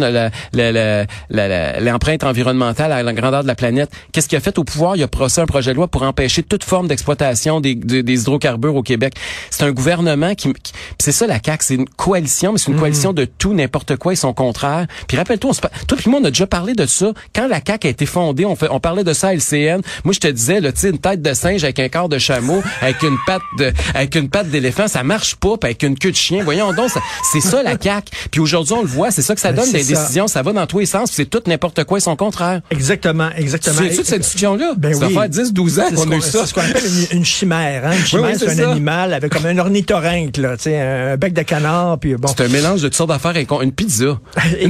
l'empreinte 1.80 2.24
environnementale 2.24 2.92
à 2.92 3.02
la 3.02 3.12
grandeur 3.12 3.42
de 3.42 3.48
la 3.48 3.54
planète. 3.54 3.90
Qu'est-ce 4.12 4.28
qu'il 4.28 4.38
a 4.38 4.40
fait 4.40 4.58
au 4.58 4.64
pouvoir? 4.64 4.96
Il 4.96 5.02
a 5.02 5.08
procédé 5.08 5.42
un 5.42 5.46
projet 5.46 5.72
de 5.72 5.76
loi 5.76 5.88
pour 5.88 6.02
empêcher 6.02 6.42
toute 6.42 6.64
forme 6.64 6.88
d'exploitation 6.88 7.60
des, 7.60 7.74
des- 7.74 8.02
des 8.02 8.20
hydrocarbures 8.22 8.74
au 8.76 8.82
Québec. 8.82 9.14
C'est 9.50 9.64
un 9.64 9.72
gouvernement 9.72 10.34
qui... 10.34 10.52
qui- 10.52 10.72
c'est 11.00 11.12
ça 11.12 11.26
la 11.26 11.38
CAQ, 11.44 11.64
c'est 11.64 11.74
une 11.74 11.88
coalition, 11.88 12.52
mais 12.52 12.58
c'est 12.58 12.70
une 12.70 12.78
coalition 12.78 13.12
de 13.12 13.24
tout, 13.24 13.54
n'importe 13.54 13.96
quoi 13.96 14.12
et 14.12 14.16
son 14.16 14.32
contraire. 14.32 14.86
Puis 15.08 15.16
rappelle-toi, 15.24 15.50
on 15.50 15.54
se 15.54 15.60
par- 15.60 15.70
toi 15.86 15.96
puis 15.98 16.10
moi, 16.10 16.20
on 16.22 16.24
a 16.24 16.30
déjà 16.30 16.46
parlé 16.46 16.74
de 16.74 16.86
ça. 16.86 17.12
Quand 17.34 17.48
la 17.48 17.60
CAQ 17.66 17.86
a 17.86 17.90
été 17.90 18.06
fondée, 18.06 18.44
on, 18.44 18.56
fait, 18.56 18.68
on 18.70 18.80
parlait 18.80 19.04
de 19.04 19.12
ça 19.12 19.28
à 19.28 19.34
LCN. 19.34 19.80
Moi, 20.04 20.12
je 20.12 20.20
te 20.20 20.28
disais, 20.28 20.60
là, 20.60 20.70
une 20.84 20.98
tête 20.98 21.22
de 21.22 21.32
singe 21.34 21.64
avec 21.64 21.78
un 21.80 21.88
corps 21.88 22.08
de 22.08 22.18
chameau, 22.18 22.62
avec 22.82 23.02
une 23.02 23.16
patte 23.26 23.42
de, 23.58 23.72
avec 23.94 24.14
une 24.14 24.28
patte 24.28 24.48
d'éléphant, 24.50 24.86
ça 24.88 25.02
marche 25.02 25.36
pas, 25.36 25.56
puis 25.56 25.68
avec 25.70 25.82
une 25.82 25.98
queue 25.98 26.10
de 26.10 26.16
chien. 26.16 26.42
Voyons 26.44 26.72
donc, 26.72 26.90
c'est 27.32 27.40
ça 27.40 27.62
la 27.62 27.76
CAQ. 27.80 28.10
Puis 28.30 28.40
aujourd'hui, 28.40 28.74
on 28.74 28.82
le 28.82 28.88
voit, 28.88 29.10
c'est 29.10 29.22
ça 29.22 29.34
que 29.34 29.40
ça 29.40 29.50
Ben, 29.52 29.56
donne, 29.62 29.66
c'est 29.66 29.78
des 29.78 29.94
décisions, 29.94 30.26
ça 30.26 30.42
va 30.42 30.52
dans 30.52 30.66
tous 30.66 30.80
les 30.80 30.86
sens, 30.86 31.10
c'est 31.12 31.24
tout 31.26 31.40
n'importe 31.46 31.84
quoi 31.84 31.98
et 31.98 32.00
son 32.00 32.16
contraire. 32.16 32.60
Exactement, 32.70 33.30
exactement. 33.36 33.76
sais 33.78 33.88
de 33.98 34.02
cette 34.02 34.22
discussion-là? 34.22 34.72
Ben 34.76 34.94
ça 34.94 35.06
oui. 35.06 35.14
faire 35.14 35.28
10, 35.28 35.52
12 35.52 35.78
ans 35.80 35.84
C'est 35.90 35.94
qu'on 35.94 36.10
a 36.10 36.16
eu 36.16 36.20
ça. 36.20 36.40
c'est 36.40 36.46
ce 36.46 36.54
qu'on 36.54 36.60
appelle 36.60 36.82
une, 37.12 37.18
une 37.18 37.24
chimère. 37.24 37.86
Hein? 37.86 37.92
Une 37.98 38.04
chimère, 38.04 38.24
oui, 38.26 38.32
c'est 38.38 38.46
c'est 38.46 38.60
un 38.60 38.64
ça. 38.64 38.70
animal 38.72 39.14
avec 39.14 39.32
comme 39.32 39.46
un 39.46 39.58
ornithorynque, 39.58 40.36
là, 40.36 40.56
tu 40.56 40.64
sais, 40.64 40.78
un 40.80 41.16
bec 41.16 41.32
de 41.32 41.42
canard, 41.42 41.98
puis 41.98 42.14
bon. 42.16 42.28
C'est 42.28 42.44
un 42.44 42.48
mélange 42.48 42.82
de 42.82 42.88
toutes 42.88 42.96
sortes 42.96 43.10
d'affaires 43.10 43.36
et 43.36 43.46
une 43.62 43.72
pizza. 43.72 44.18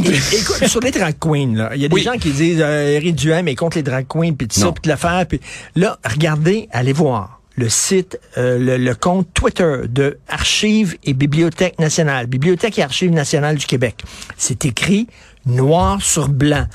écoute, 0.44 0.66
sur 0.68 0.80
les 0.80 0.90
drag 0.90 1.14
queens, 1.18 1.54
là, 1.56 1.70
il 1.74 1.82
y 1.82 1.84
a 1.84 1.88
des 1.88 1.94
Oui. 1.94 2.02
gens 2.02 2.12
qui 2.18 2.30
disent 2.30 2.60
euh, 2.60 2.96
Éric 2.96 3.16
Duhem 3.16 3.48
est 3.48 3.54
contre 3.54 3.76
les 3.76 3.82
drag 3.82 4.06
queens, 4.08 4.32
puis 4.34 4.48
tout 4.48 4.60
ça, 4.60 4.72
puis 4.72 4.88
l'affaire. 4.88 5.26
Puis 5.28 5.40
là, 5.76 5.98
regardez, 6.04 6.68
allez 6.72 6.92
voir 6.92 7.40
le 7.56 7.68
site, 7.68 8.18
euh, 8.36 8.58
le, 8.58 8.76
le 8.78 8.94
compte 8.96 9.28
Twitter 9.32 9.82
de 9.88 10.18
Archives 10.28 10.96
et 11.04 11.12
Bibliothèque 11.14 11.78
nationale, 11.78 12.26
Bibliothèque 12.26 12.78
et 12.78 12.82
Archives 12.82 13.12
nationales 13.12 13.56
du 13.56 13.66
Québec. 13.66 14.02
C'est 14.36 14.64
écrit 14.64 15.06
noir 15.46 16.02
sur 16.02 16.28
blanc. 16.28 16.66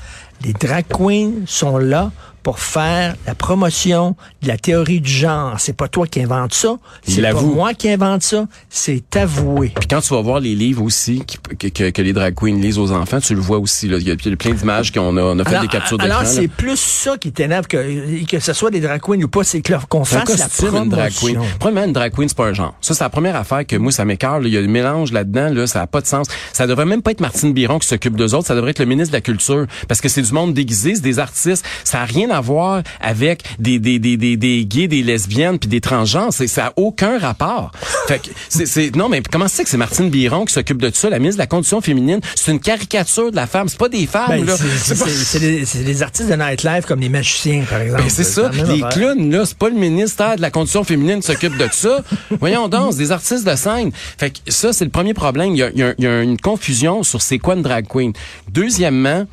Les 0.42 0.54
drag 0.54 0.86
queens 0.88 1.32
sont 1.46 1.76
là 1.76 2.12
pour 2.42 2.58
faire 2.58 3.14
la 3.26 3.34
promotion 3.34 4.16
de 4.42 4.48
la 4.48 4.56
théorie 4.56 5.00
du 5.00 5.10
genre. 5.10 5.54
C'est 5.58 5.72
pas 5.76 5.88
toi 5.88 6.06
qui 6.06 6.22
invente 6.22 6.54
ça, 6.54 6.76
c'est 7.06 7.20
pas 7.22 7.40
moi 7.42 7.74
qui 7.74 7.88
invente 7.90 8.22
ça, 8.22 8.46
c'est 8.68 9.16
avoué. 9.16 9.72
Puis 9.78 9.88
quand 9.88 10.00
tu 10.00 10.14
vas 10.14 10.20
voir 10.22 10.40
les 10.40 10.54
livres 10.54 10.82
aussi 10.82 11.22
que, 11.58 11.68
que- 11.68 11.90
que 11.90 12.02
les 12.02 12.12
drag 12.12 12.34
queens 12.34 12.56
lisent 12.60 12.78
aux 12.78 12.92
enfants, 12.92 13.20
tu 13.20 13.34
le 13.34 13.40
vois 13.40 13.58
aussi. 13.58 13.88
Là. 13.88 13.98
Il 14.00 14.08
y 14.08 14.10
a 14.10 14.14
a 14.14 14.36
plein 14.36 14.52
d'images 14.52 14.92
qu'on 14.92 15.16
a, 15.16 15.22
on 15.22 15.38
a 15.38 15.44
fait 15.44 15.50
Alors, 15.50 15.62
des 15.62 15.68
captures 15.68 15.98
d'écran. 15.98 16.18
alors 16.18 16.26
c'est 16.30 16.48
plus 16.48 16.78
ça 16.78 17.16
qui 17.18 17.32
t'énerve 17.32 17.66
que, 17.66 18.24
que 18.24 18.38
ce 18.40 18.52
soit 18.52 18.70
des 18.70 18.80
drag 18.80 19.00
queens 19.00 19.22
ou 19.22 19.28
pas, 19.28 19.44
c'est 19.44 19.60
qu'on 19.88 20.04
fasse 20.04 20.28
la 20.38 20.44
costume, 20.46 20.76
une 20.76 20.88
drag 20.88 21.12
queen. 21.12 21.34
promotion. 21.34 21.56
Premièrement, 21.58 21.86
une 21.88 21.92
drag 21.92 22.12
queen, 22.14 22.28
c'est 22.28 22.36
pas 22.36 22.46
un 22.46 22.52
genre. 22.54 22.74
Ça, 22.80 22.94
c'est 22.94 23.04
la 23.04 23.10
première 23.10 23.36
affaire 23.36 23.66
que 23.66 23.76
moi, 23.76 23.92
ça 23.92 24.04
m'écarte. 24.04 24.42
Il 24.44 24.50
y 24.52 24.56
a 24.56 24.60
un 24.60 24.66
mélange 24.66 25.12
là-dedans, 25.12 25.48
là, 25.52 25.66
ça 25.66 25.80
n'a 25.80 25.86
pas 25.86 26.00
de 26.00 26.06
sens. 26.06 26.26
Ça 26.52 26.66
devrait 26.66 26.86
même 26.86 27.02
pas 27.02 27.10
être 27.10 27.20
Martine 27.20 27.52
Biron 27.52 27.78
qui 27.78 27.88
s'occupe 27.88 28.16
d'eux 28.16 28.34
autres, 28.34 28.46
ça 28.46 28.54
devrait 28.54 28.70
être 28.70 28.78
le 28.78 28.86
ministre 28.86 29.12
de 29.12 29.16
la 29.16 29.20
Culture. 29.20 29.66
Parce 29.88 30.00
que 30.00 30.08
c'est 30.08 30.22
du 30.22 30.32
monde 30.32 30.54
déguisé, 30.54 30.94
c'est 30.94 31.00
des 31.02 31.18
artistes. 31.18 31.64
Ça 31.84 31.98
n'a 31.98 32.04
rien 32.04 32.29
à 32.30 32.40
voir 32.40 32.82
avec 33.00 33.42
des, 33.58 33.78
des, 33.78 33.98
des, 33.98 34.16
des, 34.16 34.36
des 34.36 34.64
gays, 34.64 34.88
des 34.88 35.02
lesbiennes, 35.02 35.58
puis 35.58 35.68
des 35.68 35.80
transgenres. 35.80 36.32
C'est, 36.32 36.46
ça 36.46 36.66
a 36.66 36.72
aucun 36.76 37.18
rapport. 37.18 37.72
fait 38.08 38.20
que, 38.20 38.28
c'est, 38.48 38.66
c'est, 38.66 38.94
non, 38.96 39.08
mais 39.08 39.22
comment 39.30 39.48
c'est 39.48 39.64
que 39.64 39.70
c'est 39.70 39.76
Martine 39.76 40.10
Biron 40.10 40.44
qui 40.44 40.52
s'occupe 40.54 40.80
de 40.80 40.90
ça, 40.94 41.10
la 41.10 41.18
ministre 41.18 41.36
de 41.38 41.42
la 41.42 41.46
Condition 41.46 41.80
féminine? 41.80 42.20
C'est 42.34 42.52
une 42.52 42.60
caricature 42.60 43.30
de 43.30 43.36
la 43.36 43.46
femme. 43.46 43.68
C'est 43.68 43.78
pas 43.78 43.88
des 43.88 44.06
femmes, 44.06 44.28
Ben, 44.28 44.44
là. 44.46 44.56
c'est- 44.56 44.98
pas- 44.98 45.78
des, 45.84 46.02
artistes 46.02 46.28
de 46.28 46.34
nightlife 46.34 46.86
comme 46.86 47.00
les 47.00 47.08
magiciens, 47.08 47.64
par 47.68 47.80
exemple. 47.80 48.02
Ben, 48.02 48.10
c'est 48.10 48.24
ça. 48.24 48.50
Les 48.68 48.80
clowns, 48.92 49.30
là, 49.30 49.44
c'est 49.44 49.56
pas 49.58 49.68
le 49.68 49.76
ministère 49.76 50.36
de 50.36 50.40
la 50.42 50.50
condition 50.50 50.84
féminine 50.84 51.20
qui 51.20 51.26
s'occupe 51.26 51.56
de 51.56 51.68
ça. 51.72 52.02
Voyons 52.40 52.68
donc, 52.68 52.96
des 52.96 53.12
artistes 53.12 53.46
de 53.46 53.54
scène. 53.56 53.90
Fait 54.18 54.30
que 54.30 54.38
ça, 54.48 54.72
c'est 54.72 54.84
le 54.84 54.90
premier 54.90 55.14
problème. 55.14 55.52
Il 55.52 55.58
y 55.58 55.62
a, 55.62 55.70
il 55.70 55.78
y 55.78 55.82
a- 55.82 55.94
il 55.98 56.04
y 56.04 56.06
a 56.06 56.22
une 56.22 56.38
confusion 56.38 57.02
sur 57.02 57.20
c'est 57.22 57.38
quoi 57.38 57.54
une 57.54 57.62
drag 57.62 57.86
queen. 57.88 58.12
Deuxièmement, 58.52 59.26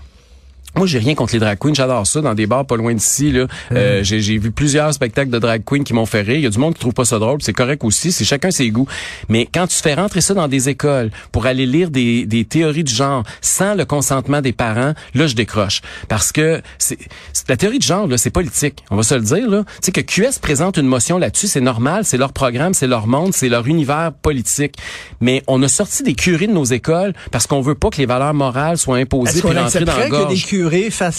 moi, 0.77 0.87
j'ai 0.87 0.99
rien 0.99 1.15
contre 1.15 1.33
les 1.33 1.39
drag 1.39 1.57
queens, 1.57 1.73
j'adore 1.73 2.05
ça 2.07 2.21
dans 2.21 2.33
des 2.33 2.45
bars 2.47 2.65
pas 2.65 2.75
loin 2.77 2.93
d'ici 2.93 3.31
là. 3.31 3.47
Euh, 3.71 4.03
j'ai, 4.03 4.19
j'ai 4.21 4.37
vu 4.37 4.51
plusieurs 4.51 4.93
spectacles 4.93 5.29
de 5.31 5.39
drag 5.39 5.63
queens 5.65 5.83
qui 5.83 5.93
m'ont 5.93 6.05
fait 6.05 6.21
rire. 6.21 6.35
Il 6.35 6.41
y 6.43 6.45
a 6.45 6.49
du 6.49 6.59
monde 6.59 6.73
qui 6.73 6.79
trouve 6.79 6.93
pas 6.93 7.05
ça 7.05 7.19
drôle, 7.19 7.39
c'est 7.41 7.53
correct 7.53 7.83
aussi, 7.83 8.11
c'est 8.11 8.25
chacun 8.25 8.51
ses 8.51 8.69
goûts. 8.69 8.87
Mais 9.29 9.47
quand 9.51 9.67
tu 9.67 9.75
fais 9.77 9.93
rentrer 9.93 10.21
ça 10.21 10.33
dans 10.33 10.47
des 10.47 10.69
écoles 10.69 11.09
pour 11.31 11.45
aller 11.45 11.65
lire 11.65 11.89
des, 11.89 12.25
des 12.25 12.45
théories 12.45 12.83
du 12.83 12.93
genre 12.93 13.23
sans 13.41 13.75
le 13.75 13.85
consentement 13.85 14.41
des 14.41 14.53
parents, 14.53 14.93
là 15.15 15.27
je 15.27 15.35
décroche 15.35 15.81
parce 16.07 16.31
que 16.31 16.61
c'est, 16.77 16.97
c'est- 17.33 17.49
la 17.49 17.57
théorie 17.57 17.79
du 17.79 17.87
genre 17.87 18.07
là, 18.07 18.17
c'est 18.17 18.29
politique. 18.29 18.83
On 18.91 18.95
va 18.95 19.03
se 19.03 19.15
le 19.15 19.21
dire 19.21 19.49
là. 19.49 19.63
Tu 19.65 19.71
sais 19.83 19.91
que 19.91 20.01
QS 20.01 20.39
présente 20.41 20.77
une 20.77 20.87
motion 20.87 21.17
là-dessus, 21.17 21.47
c'est 21.47 21.61
normal, 21.61 22.03
c'est 22.05 22.17
leur 22.17 22.33
programme, 22.33 22.73
c'est 22.73 22.87
leur 22.87 23.07
monde, 23.07 23.33
c'est 23.33 23.49
leur 23.49 23.67
univers 23.67 24.11
politique. 24.21 24.75
Mais 25.21 25.43
on 25.47 25.61
a 25.63 25.67
sorti 25.67 26.03
des 26.03 26.13
curés 26.13 26.47
de 26.47 26.51
nos 26.53 26.65
écoles 26.65 27.13
parce 27.31 27.47
qu'on 27.47 27.61
veut 27.61 27.75
pas 27.75 27.89
que 27.89 27.97
les 27.97 28.05
valeurs 28.05 28.33
morales 28.33 28.77
soient 28.77 28.97
imposées 28.97 29.39
puis 29.39 29.55
dans 29.55 29.61
la 29.61 29.65
accepterait 29.65 30.09
que 30.09 30.15
des 30.15 30.23
gorge. 30.25 30.35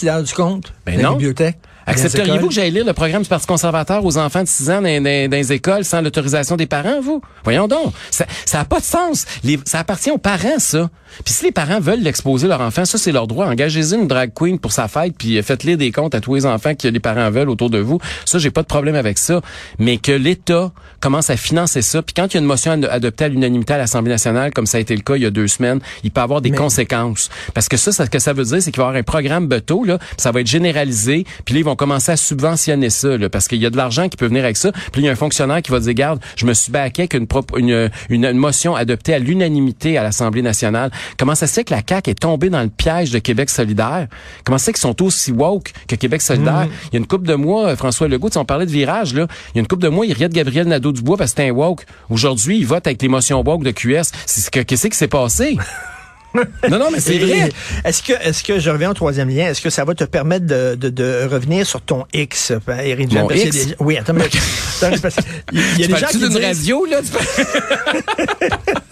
L'heure 0.07 0.23
du 0.23 0.33
compte 0.33 0.73
Ben 0.87 0.97
dans 0.97 1.03
la 1.03 1.09
non. 1.11 1.17
bibliothèque? 1.17 1.59
Accepteriez-vous 1.89 2.49
que 2.49 2.55
j'aille 2.55 2.71
lire 2.71 2.85
le 2.85 2.93
programme 2.93 3.23
du 3.23 3.29
Parti 3.29 3.47
conservateur 3.47 4.05
aux 4.05 4.19
enfants 4.19 4.43
de 4.43 4.49
6 4.49 4.71
ans 4.71 4.83
dans, 4.83 5.03
dans- 5.03 5.31
dans 5.31 5.37
les 5.37 5.53
écoles 5.53 5.85
sans 5.85 6.01
l'autorisation 6.01 6.57
des 6.57 6.67
parents, 6.67 7.01
vous? 7.01 7.21
Voyons 7.45 7.69
donc. 7.69 7.93
Ça 8.11 8.27
n'a 8.55 8.65
pas 8.65 8.81
de 8.81 8.85
sens. 8.85 9.25
Les- 9.45 9.59
ça 9.65 9.81
appartient 9.81 10.11
aux 10.11 10.19
parents, 10.19 10.59
ça. 10.59 10.91
Puis 11.25 11.33
si 11.35 11.45
les 11.47 11.53
parents 11.53 11.81
veulent 11.81 12.03
l'exposer 12.03 12.47
leur 12.49 12.61
enfant, 12.61 12.85
ça, 12.85 12.99
c'est 12.99 13.13
leur 13.13 13.27
droit. 13.27 13.47
Engagez-y 13.47 13.95
une 13.95 14.07
drag 14.07 14.33
queen 14.35 14.59
pour 14.59 14.73
sa 14.73 14.89
fête, 14.89 15.15
puis 15.17 15.39
euh, 15.39 15.43
faites 15.43 15.65
lire 15.65 15.79
des 15.79 15.91
comptes 15.91 16.15
à 16.15 16.21
tous 16.21 16.35
les 16.35 16.45
enfants 16.47 16.75
que 16.75 16.87
les 16.87 17.01
parents 17.01 17.31
veulent 17.31 17.49
autour 17.49 17.71
de 17.71 17.79
vous. 17.79 17.99
Ça, 18.27 18.39
j'ai 18.39 18.51
pas 18.51 18.61
de 18.63 18.67
problème 18.67 18.95
avec 18.95 19.17
ça. 19.17 19.41
Mais 19.79 19.97
que 19.97 20.13
l'État 20.13 20.71
commence 21.01 21.31
à 21.31 21.37
financer 21.39 21.81
ça, 21.81 22.03
puis 22.03 22.13
quand 22.15 22.27
il 22.27 22.35
y 22.35 22.37
a 22.37 22.41
une 22.41 22.47
motion 22.47 22.73
ad- 22.73 22.85
adoptée 22.85 23.25
à 23.25 23.29
l'unanimité 23.29 23.73
à 23.73 23.79
l'Assemblée 23.79 24.11
nationale, 24.13 24.53
comme 24.53 24.67
ça 24.67 24.77
a 24.79 24.81
été 24.81 24.95
le 24.95 25.01
cas 25.03 25.17
il 25.17 25.23
y 25.23 25.27
a 25.27 25.31
deux 25.31 25.49
semaines, 25.49 25.81
il 26.05 26.11
peut 26.11 26.21
avoir 26.21 26.43
des 26.43 26.51
Mais- 26.51 26.57
conséquences. 26.59 27.31
Parce 27.55 27.69
que 27.69 27.77
ça, 27.79 27.91
ça- 27.91 28.05
ce 28.05 28.11
que 28.11 28.19
ça 28.19 28.35
veut 28.35 28.45
dire, 28.45 28.61
c'est 28.63 28.71
qu'il 28.71 28.79
va 28.79 28.85
y 28.85 28.89
avoir 28.89 29.01
un 29.01 29.03
programme 29.03 29.47
bateau, 29.47 29.85
là, 29.85 29.97
puis 29.99 30.09
ça 30.19 30.31
va 30.31 30.41
être 30.43 30.47
généralisé, 30.47 31.25
puis 31.47 31.55
là, 31.55 31.61
ils 31.61 31.65
vont 31.65 31.77
commencer 31.79 32.13
à 32.13 32.17
subventionner 32.17 32.91
ça, 32.91 33.17
là, 33.17 33.31
parce 33.31 33.49
qu'il 33.49 33.59
y 33.59 33.67
a 33.67 33.71
de 33.71 33.77
l'argent 33.77 34.09
qui 34.09 34.19
peut 34.19 34.27
venir 34.27 34.45
avec 34.45 34.59
ça. 34.59 34.73
Puis 34.93 35.01
il 35.01 35.05
y 35.05 35.09
a 35.09 35.13
un 35.13 35.17
fonctionnaire 35.17 35.63
qui 35.63 35.71
va 35.71 35.81
dire, 35.81 35.95
garde, 35.95 36.21
je 36.37 36.45
me 36.45 36.53
suis 36.53 36.71
baqué 36.71 37.03
avec 37.03 37.15
une, 37.15 37.27
une, 37.57 37.91
une, 38.11 38.25
une 38.27 38.37
motion 38.37 38.75
adoptée 38.75 39.15
à 39.15 39.19
l'unanimité 39.19 39.97
à 39.97 40.03
l'Assemblée 40.03 40.43
nationale. 40.43 40.91
Comment 41.17 41.35
ça 41.35 41.47
se 41.47 41.55
fait 41.55 41.65
que 41.65 41.73
la 41.73 41.81
CAQ 41.89 42.11
est 42.11 42.21
tombée 42.21 42.51
dans 42.51 42.63
le 42.63 42.69
piège 42.69 43.11
de 43.11 43.19
Québec 43.19 43.49
solidaire? 43.49 44.09
Comment 44.45 44.59
ça 44.59 44.63
se 44.63 44.67
fait 44.67 44.73
qu'ils 44.75 44.83
sont 44.83 45.03
aussi 45.03 45.33
woke 45.33 45.73
que 45.87 45.95
Québec 45.97 46.21
solidaire? 46.21 46.67
Il 46.87 46.95
y 46.95 46.97
a 46.97 46.99
une 46.99 47.07
couple 47.07 47.27
de 47.27 47.35
mois, 47.35 47.69
euh, 47.69 47.77
François 47.77 48.09
Legault, 48.09 48.31
on 48.37 48.45
parlait 48.45 48.67
de 48.67 48.71
virage, 48.71 49.15
là. 49.15 49.27
Il 49.55 49.57
y 49.57 49.59
a 49.59 49.61
une 49.61 49.69
couple 49.69 49.85
de 49.85 49.89
mois, 49.89 50.05
il 50.05 50.13
riait 50.13 50.29
de 50.29 50.35
Gabriel 50.35 50.67
Nadeau-Dubois 50.67 51.17
parce 51.17 51.33
que 51.33 51.39
c'était 51.39 51.51
un 51.51 51.55
woke. 51.55 51.85
Aujourd'hui, 52.11 52.59
il 52.59 52.67
vote 52.67 52.87
avec 52.87 53.01
les 53.01 53.09
motions 53.09 53.43
woke 53.43 53.65
de 53.65 53.71
QS. 53.71 54.11
C'est 54.27 54.41
ce 54.41 54.51
que, 54.51 54.61
qu'est-ce 54.61 54.89
qui 54.89 54.97
s'est 54.97 55.09
passé? 55.09 55.57
non, 56.35 56.79
non, 56.79 56.89
mais 56.93 57.01
c'est 57.01 57.19
vrai. 57.19 57.49
Est-ce 57.85 58.03
que, 58.03 58.13
est-ce 58.13 58.43
que 58.45 58.59
je 58.59 58.71
reviens 58.71 58.91
au 58.91 58.95
troisième 58.95 59.29
lien, 59.29 59.47
est-ce 59.49 59.61
que 59.63 59.71
ça 59.71 59.85
va 59.85 59.95
te 59.95 60.05
permettre 60.05 60.47
de, 60.47 60.75
de, 60.75 60.89
de 60.91 61.27
revenir 61.31 61.67
sur 61.67 61.81
ton 61.81 62.05
X, 62.13 62.51
euh, 62.53 62.59
Éric 62.83 63.09
Duhem? 63.09 63.23
Mon 63.23 63.31
X? 63.31 63.67
des- 63.67 63.75
Oui, 63.81 63.97
attends, 63.97 64.13
mais, 64.13 64.25
attends, 64.83 64.99
parce 65.01 65.17
il 65.53 65.61
y 65.61 65.63
a 65.63 65.65
Tu 65.75 65.77
des 65.79 65.85
gens 65.85 65.91
parles-tu 66.01 66.19
qui 66.19 66.19
d'une 66.19 66.29
disent, 66.29 66.45
radio, 66.47 66.85
là? 66.87 67.01
Tu 67.03 67.11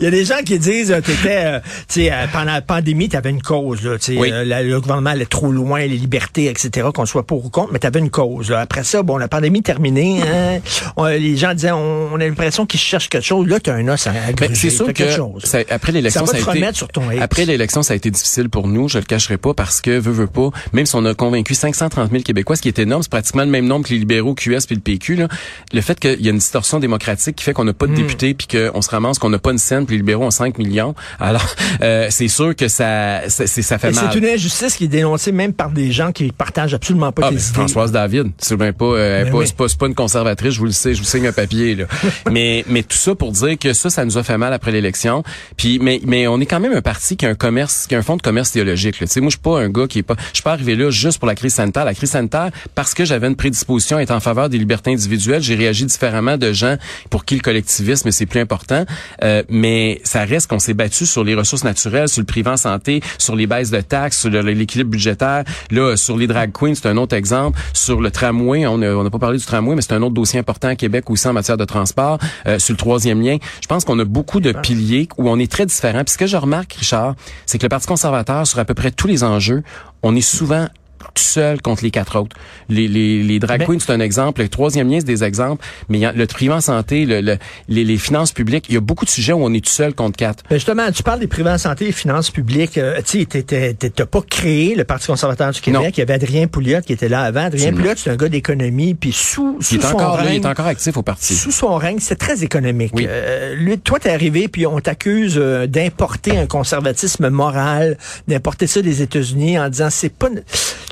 il 0.00 0.04
y 0.04 0.06
a 0.06 0.10
des 0.10 0.24
gens 0.24 0.38
qui 0.44 0.58
disent, 0.58 0.90
euh, 0.92 1.00
t'étais, 1.00 1.42
euh, 1.44 1.60
tu 1.88 2.08
euh, 2.10 2.26
pendant 2.32 2.52
la 2.52 2.60
pandémie, 2.62 3.08
t'avais 3.08 3.30
une 3.30 3.42
cause, 3.42 3.82
là, 3.82 3.96
Oui. 4.16 4.30
la- 4.30 4.62
le 4.62 4.80
gouvernement 4.80 5.10
allait 5.10 5.26
trop 5.26 5.50
loin, 5.52 5.80
les 5.80 5.88
libertés, 5.96 6.46
etc., 6.46 6.88
qu'on 6.94 7.06
soit 7.06 7.26
pour 7.26 7.44
ou 7.44 7.48
contre, 7.50 7.72
mais 7.72 7.78
t'avais 7.78 8.00
une 8.00 8.10
cause. 8.10 8.50
là. 8.50 8.60
Après 8.60 8.84
ça, 8.84 9.02
bon, 9.02 9.16
la 9.16 9.28
pandémie 9.28 9.62
terminée, 9.62 10.20
hein, 10.22 10.60
on- 10.96 11.06
les 11.06 11.36
gens 11.36 11.54
disaient, 11.54 11.70
on, 11.72 12.12
on 12.12 12.16
a 12.20 12.26
l'impression 12.26 12.66
qu'ils 12.66 12.80
cherchent 12.80 13.08
quelque 13.08 13.24
chose. 13.24 13.46
Là, 13.48 13.60
t'as 13.60 13.74
un 13.74 13.88
os 13.88 14.06
à, 14.06 14.12
Ben, 14.38 14.54
c'est 14.54 14.70
sûr 14.70 14.86
que 14.86 14.92
quelque 14.92 15.14
chose. 15.14 15.42
ça- 15.44 15.58
après 15.70 15.92
l'élection, 15.92 16.26
Ça 16.26 16.36
a 16.36 16.56
été 16.56 16.74
sur 16.74 16.88
ton 16.88 17.02
après 17.20 17.44
l'élection, 17.46 17.82
ça 17.82 17.92
a 17.94 17.96
été 17.96 18.10
difficile 18.10 18.48
pour 18.48 18.68
nous. 18.68 18.88
Je 18.88 18.98
le 18.98 19.04
cacherai 19.04 19.36
pas 19.38 19.54
parce 19.54 19.80
que 19.80 19.90
veut 19.98 20.12
veut 20.12 20.26
pas. 20.26 20.50
Même 20.72 20.86
si 20.86 20.94
on 20.96 21.04
a 21.04 21.14
convaincu 21.14 21.54
530 21.54 22.10
000 22.10 22.22
Québécois, 22.22 22.56
ce 22.56 22.62
qui 22.62 22.68
est 22.68 22.78
énorme, 22.78 23.02
c'est 23.02 23.10
pratiquement 23.10 23.44
le 23.44 23.50
même 23.50 23.66
nombre 23.66 23.86
que 23.86 23.92
les 23.92 23.98
libéraux, 24.00 24.34
QS 24.34 24.66
puis 24.66 24.74
le 24.76 24.80
PQ. 24.80 25.16
Là. 25.16 25.28
Le 25.72 25.80
fait 25.80 25.98
qu'il 25.98 26.20
y 26.20 26.28
a 26.28 26.30
une 26.30 26.38
distorsion 26.38 26.78
démocratique 26.78 27.36
qui 27.36 27.44
fait 27.44 27.52
qu'on 27.52 27.64
n'a 27.64 27.72
pas 27.72 27.86
de 27.86 27.92
Hmm. 27.92 27.96
députés 27.96 28.34
puis 28.34 28.46
qu'on 28.46 28.82
se 28.82 28.90
ramasse 28.90 29.18
qu'on 29.18 29.30
n'a 29.30 29.38
pas 29.38 29.50
une 29.52 29.58
scène 29.68 29.86
puis 29.86 29.96
les 29.96 30.00
libéraux 30.00 30.24
ont 30.24 30.30
5 30.30 30.58
millions. 30.58 30.94
Alors, 31.20 31.54
euh, 31.82 32.08
c'est 32.10 32.28
sûr 32.28 32.54
que 32.56 32.68
ça, 32.68 33.28
ça, 33.28 33.46
fait 33.78 33.90
Et 33.90 33.92
mal. 33.92 34.10
C'est 34.12 34.18
une 34.18 34.26
injustice 34.26 34.74
qui 34.74 34.84
est 34.84 34.88
dénoncée 34.88 35.32
même 35.32 35.52
par 35.52 35.70
des 35.70 35.92
gens 35.92 36.12
qui 36.12 36.32
partagent 36.32 36.74
absolument 36.74 37.12
pas 37.12 37.22
Ah, 37.26 37.28
tes 37.28 37.36
ben, 37.36 37.40
idées. 37.40 37.52
Françoise 37.54 37.92
David, 37.92 38.32
c'est 38.38 38.56
bien 38.56 38.72
pas, 38.72 38.84
euh, 38.84 39.24
Ben 39.24 39.32
pas, 39.32 39.38
oui. 39.38 39.44
c'est 39.46 39.56
pas, 39.56 39.66
pas 39.78 39.86
une 39.86 39.94
conservatrice, 39.94 40.54
je 40.54 40.58
vous 40.58 40.66
le 40.66 40.72
sais, 40.72 40.94
je 40.94 40.98
vous 40.98 41.04
signe 41.04 41.26
un 41.26 41.32
papier 41.32 41.74
là. 41.74 41.84
mais 42.30 42.64
mais 42.68 42.82
tout 42.82 42.96
ça 42.96 43.14
pour 43.14 43.32
dire 43.32 43.58
que 43.58 43.72
ça, 43.72 43.90
ça 43.90 44.04
nous 44.04 44.18
a 44.18 44.22
fait 44.22 44.38
mal 44.38 44.52
après 44.52 44.72
l'élection. 44.72 45.22
Puis 45.56 45.78
mais 45.80 46.00
mais 46.04 46.26
on 46.26 46.40
est 46.40 46.46
quand 46.46 46.60
même 46.60 46.72
un 46.72 46.82
parti 46.82 47.16
qui 47.16 47.26
a 47.26 47.28
un 47.28 47.34
commerce, 47.34 47.86
qui 47.86 47.94
a 47.94 47.98
un 47.98 48.02
fonds 48.02 48.16
de 48.16 48.22
commerce 48.22 48.50
idéologique. 48.50 49.00
là. 49.00 49.06
Moi 49.16 49.26
je 49.26 49.30
suis 49.30 49.38
pas 49.38 49.60
un 49.60 49.68
gars 49.68 49.86
qui 49.86 49.98
est 50.00 50.02
pas, 50.02 50.14
je 50.30 50.34
suis 50.34 50.42
pas 50.42 50.52
arrivé 50.52 50.76
là 50.76 50.90
juste 50.90 51.18
pour 51.18 51.28
la 51.28 51.34
crise 51.34 51.54
sanitaire. 51.54 51.84
La 51.84 51.94
crise 51.94 52.10
sanitaire 52.10 52.50
parce 52.74 52.94
que 52.94 53.04
j'avais 53.04 53.26
une 53.26 53.36
prédisposition 53.36 53.96
à 53.96 54.02
être 54.02 54.10
en 54.10 54.20
faveur 54.20 54.48
des 54.48 54.58
libertés 54.58 54.92
individuelles, 54.92 55.42
j'ai 55.42 55.54
réagi 55.54 55.84
différemment 55.84 56.36
de 56.36 56.52
gens 56.52 56.76
pour 57.10 57.24
qui 57.24 57.34
le 57.34 57.40
collectivisme 57.40 58.10
c'est 58.10 58.26
plus 58.26 58.40
important. 58.40 58.84
Euh, 59.22 59.42
mais 59.58 60.00
ça 60.04 60.24
reste 60.24 60.48
qu'on 60.48 60.58
s'est 60.58 60.74
battu 60.74 61.04
sur 61.04 61.24
les 61.24 61.34
ressources 61.34 61.64
naturelles, 61.64 62.08
sur 62.08 62.20
le 62.20 62.26
privé 62.26 62.50
en 62.50 62.56
santé, 62.56 63.02
sur 63.18 63.34
les 63.34 63.46
baisses 63.46 63.70
de 63.70 63.80
taxes, 63.80 64.20
sur 64.20 64.30
l'équilibre 64.30 64.90
budgétaire. 64.90 65.44
Là, 65.70 65.96
sur 65.96 66.16
les 66.16 66.26
drag 66.26 66.52
queens, 66.52 66.74
c'est 66.74 66.88
un 66.88 66.96
autre 66.96 67.16
exemple. 67.16 67.58
Sur 67.72 68.00
le 68.00 68.10
tramway, 68.10 68.66
on 68.66 68.78
n'a 68.78 68.96
on 68.96 69.10
pas 69.10 69.18
parlé 69.18 69.38
du 69.38 69.44
tramway, 69.44 69.74
mais 69.74 69.82
c'est 69.82 69.94
un 69.94 70.02
autre 70.02 70.14
dossier 70.14 70.38
important 70.38 70.68
à 70.68 70.76
Québec 70.76 71.10
aussi 71.10 71.26
en 71.28 71.32
matière 71.32 71.56
de 71.56 71.64
transport. 71.64 72.18
Euh, 72.46 72.58
sur 72.58 72.72
le 72.72 72.78
troisième 72.78 73.20
lien, 73.20 73.38
je 73.60 73.66
pense 73.66 73.84
qu'on 73.84 73.98
a 73.98 74.04
beaucoup 74.04 74.40
de 74.40 74.52
piliers 74.52 75.08
où 75.18 75.28
on 75.28 75.38
est 75.38 75.50
très 75.50 75.66
différents. 75.66 76.04
Puis 76.04 76.12
ce 76.12 76.18
que 76.18 76.26
je 76.26 76.36
remarque, 76.36 76.74
Richard, 76.74 77.14
c'est 77.46 77.58
que 77.58 77.64
le 77.64 77.68
Parti 77.68 77.86
conservateur, 77.86 78.46
sur 78.46 78.58
à 78.58 78.64
peu 78.64 78.74
près 78.74 78.90
tous 78.90 79.06
les 79.06 79.24
enjeux, 79.24 79.62
on 80.02 80.14
est 80.14 80.20
souvent 80.20 80.68
tout 81.14 81.22
seul 81.22 81.60
contre 81.62 81.82
les 81.82 81.90
quatre 81.90 82.18
autres. 82.18 82.36
Les, 82.68 82.88
les, 82.88 83.22
les 83.22 83.38
drag 83.38 83.64
queens, 83.66 83.78
c'est 83.80 83.92
un 83.92 84.00
exemple. 84.00 84.42
Le 84.42 84.48
troisième 84.48 84.88
lien, 84.90 84.98
c'est 85.00 85.06
des 85.06 85.24
exemples. 85.24 85.64
Mais 85.88 86.00
le 86.12 86.26
privé 86.26 86.52
en 86.52 86.60
santé, 86.60 87.04
le, 87.06 87.20
le- 87.20 87.38
les, 87.68 87.84
les 87.84 87.96
finances 87.98 88.32
publiques, 88.32 88.66
il 88.68 88.74
y 88.74 88.76
a 88.76 88.80
beaucoup 88.80 89.04
de 89.04 89.10
sujets 89.10 89.32
où 89.32 89.42
on 89.44 89.52
est 89.52 89.64
tout 89.64 89.70
seul 89.72 89.94
contre 89.94 90.16
quatre. 90.16 90.44
Ben 90.50 90.56
justement, 90.56 90.90
tu 90.92 91.02
parles 91.02 91.20
des 91.20 91.26
privés 91.26 91.50
en 91.50 91.58
santé 91.58 91.88
et 91.88 91.92
finances 91.92 92.30
publiques. 92.30 92.78
Euh, 92.78 93.00
tu 93.04 93.26
t'as 93.26 94.06
pas 94.06 94.20
créé 94.22 94.74
le 94.74 94.84
Parti 94.84 95.06
conservateur 95.06 95.50
du 95.50 95.60
Québec. 95.60 95.80
Non. 95.82 95.88
Il 95.88 95.98
y 95.98 96.02
avait 96.02 96.14
Adrien 96.14 96.46
Pouliot 96.46 96.80
qui 96.80 96.92
était 96.92 97.08
là 97.08 97.22
avant. 97.22 97.44
Adrien. 97.46 97.72
Pouliot, 97.72 97.92
c'est 97.96 98.10
un 98.10 98.16
gars 98.16 98.28
d'économie. 98.28 98.94
Puis 98.94 99.12
sous, 99.12 99.58
sous 99.60 99.74
Il 99.74 99.80
est 99.80 99.82
son 99.82 99.94
encore 99.94 100.16
là, 100.18 100.24
il 100.24 100.28
règne, 100.28 100.42
est 100.42 100.46
encore 100.46 100.66
actif 100.66 100.96
au 100.96 101.02
parti. 101.02 101.34
sous 101.34 101.50
son 101.52 101.74
règne, 101.76 101.98
c'est 102.00 102.16
très 102.16 102.42
économique. 102.44 102.92
Oui. 102.94 103.06
Euh, 103.08 103.54
lui, 103.54 103.78
toi, 103.78 103.98
t'es 103.98 104.10
arrivé, 104.10 104.48
puis 104.48 104.66
on 104.66 104.80
t'accuse 104.80 105.34
euh, 105.36 105.66
d'importer 105.66 106.36
un 106.38 106.46
conservatisme 106.46 107.28
moral, 107.28 107.96
d'importer 108.26 108.66
ça 108.66 108.82
des 108.82 109.02
États-Unis 109.02 109.58
en 109.58 109.68
disant 109.68 109.88
c'est 109.90 110.12
pas, 110.12 110.28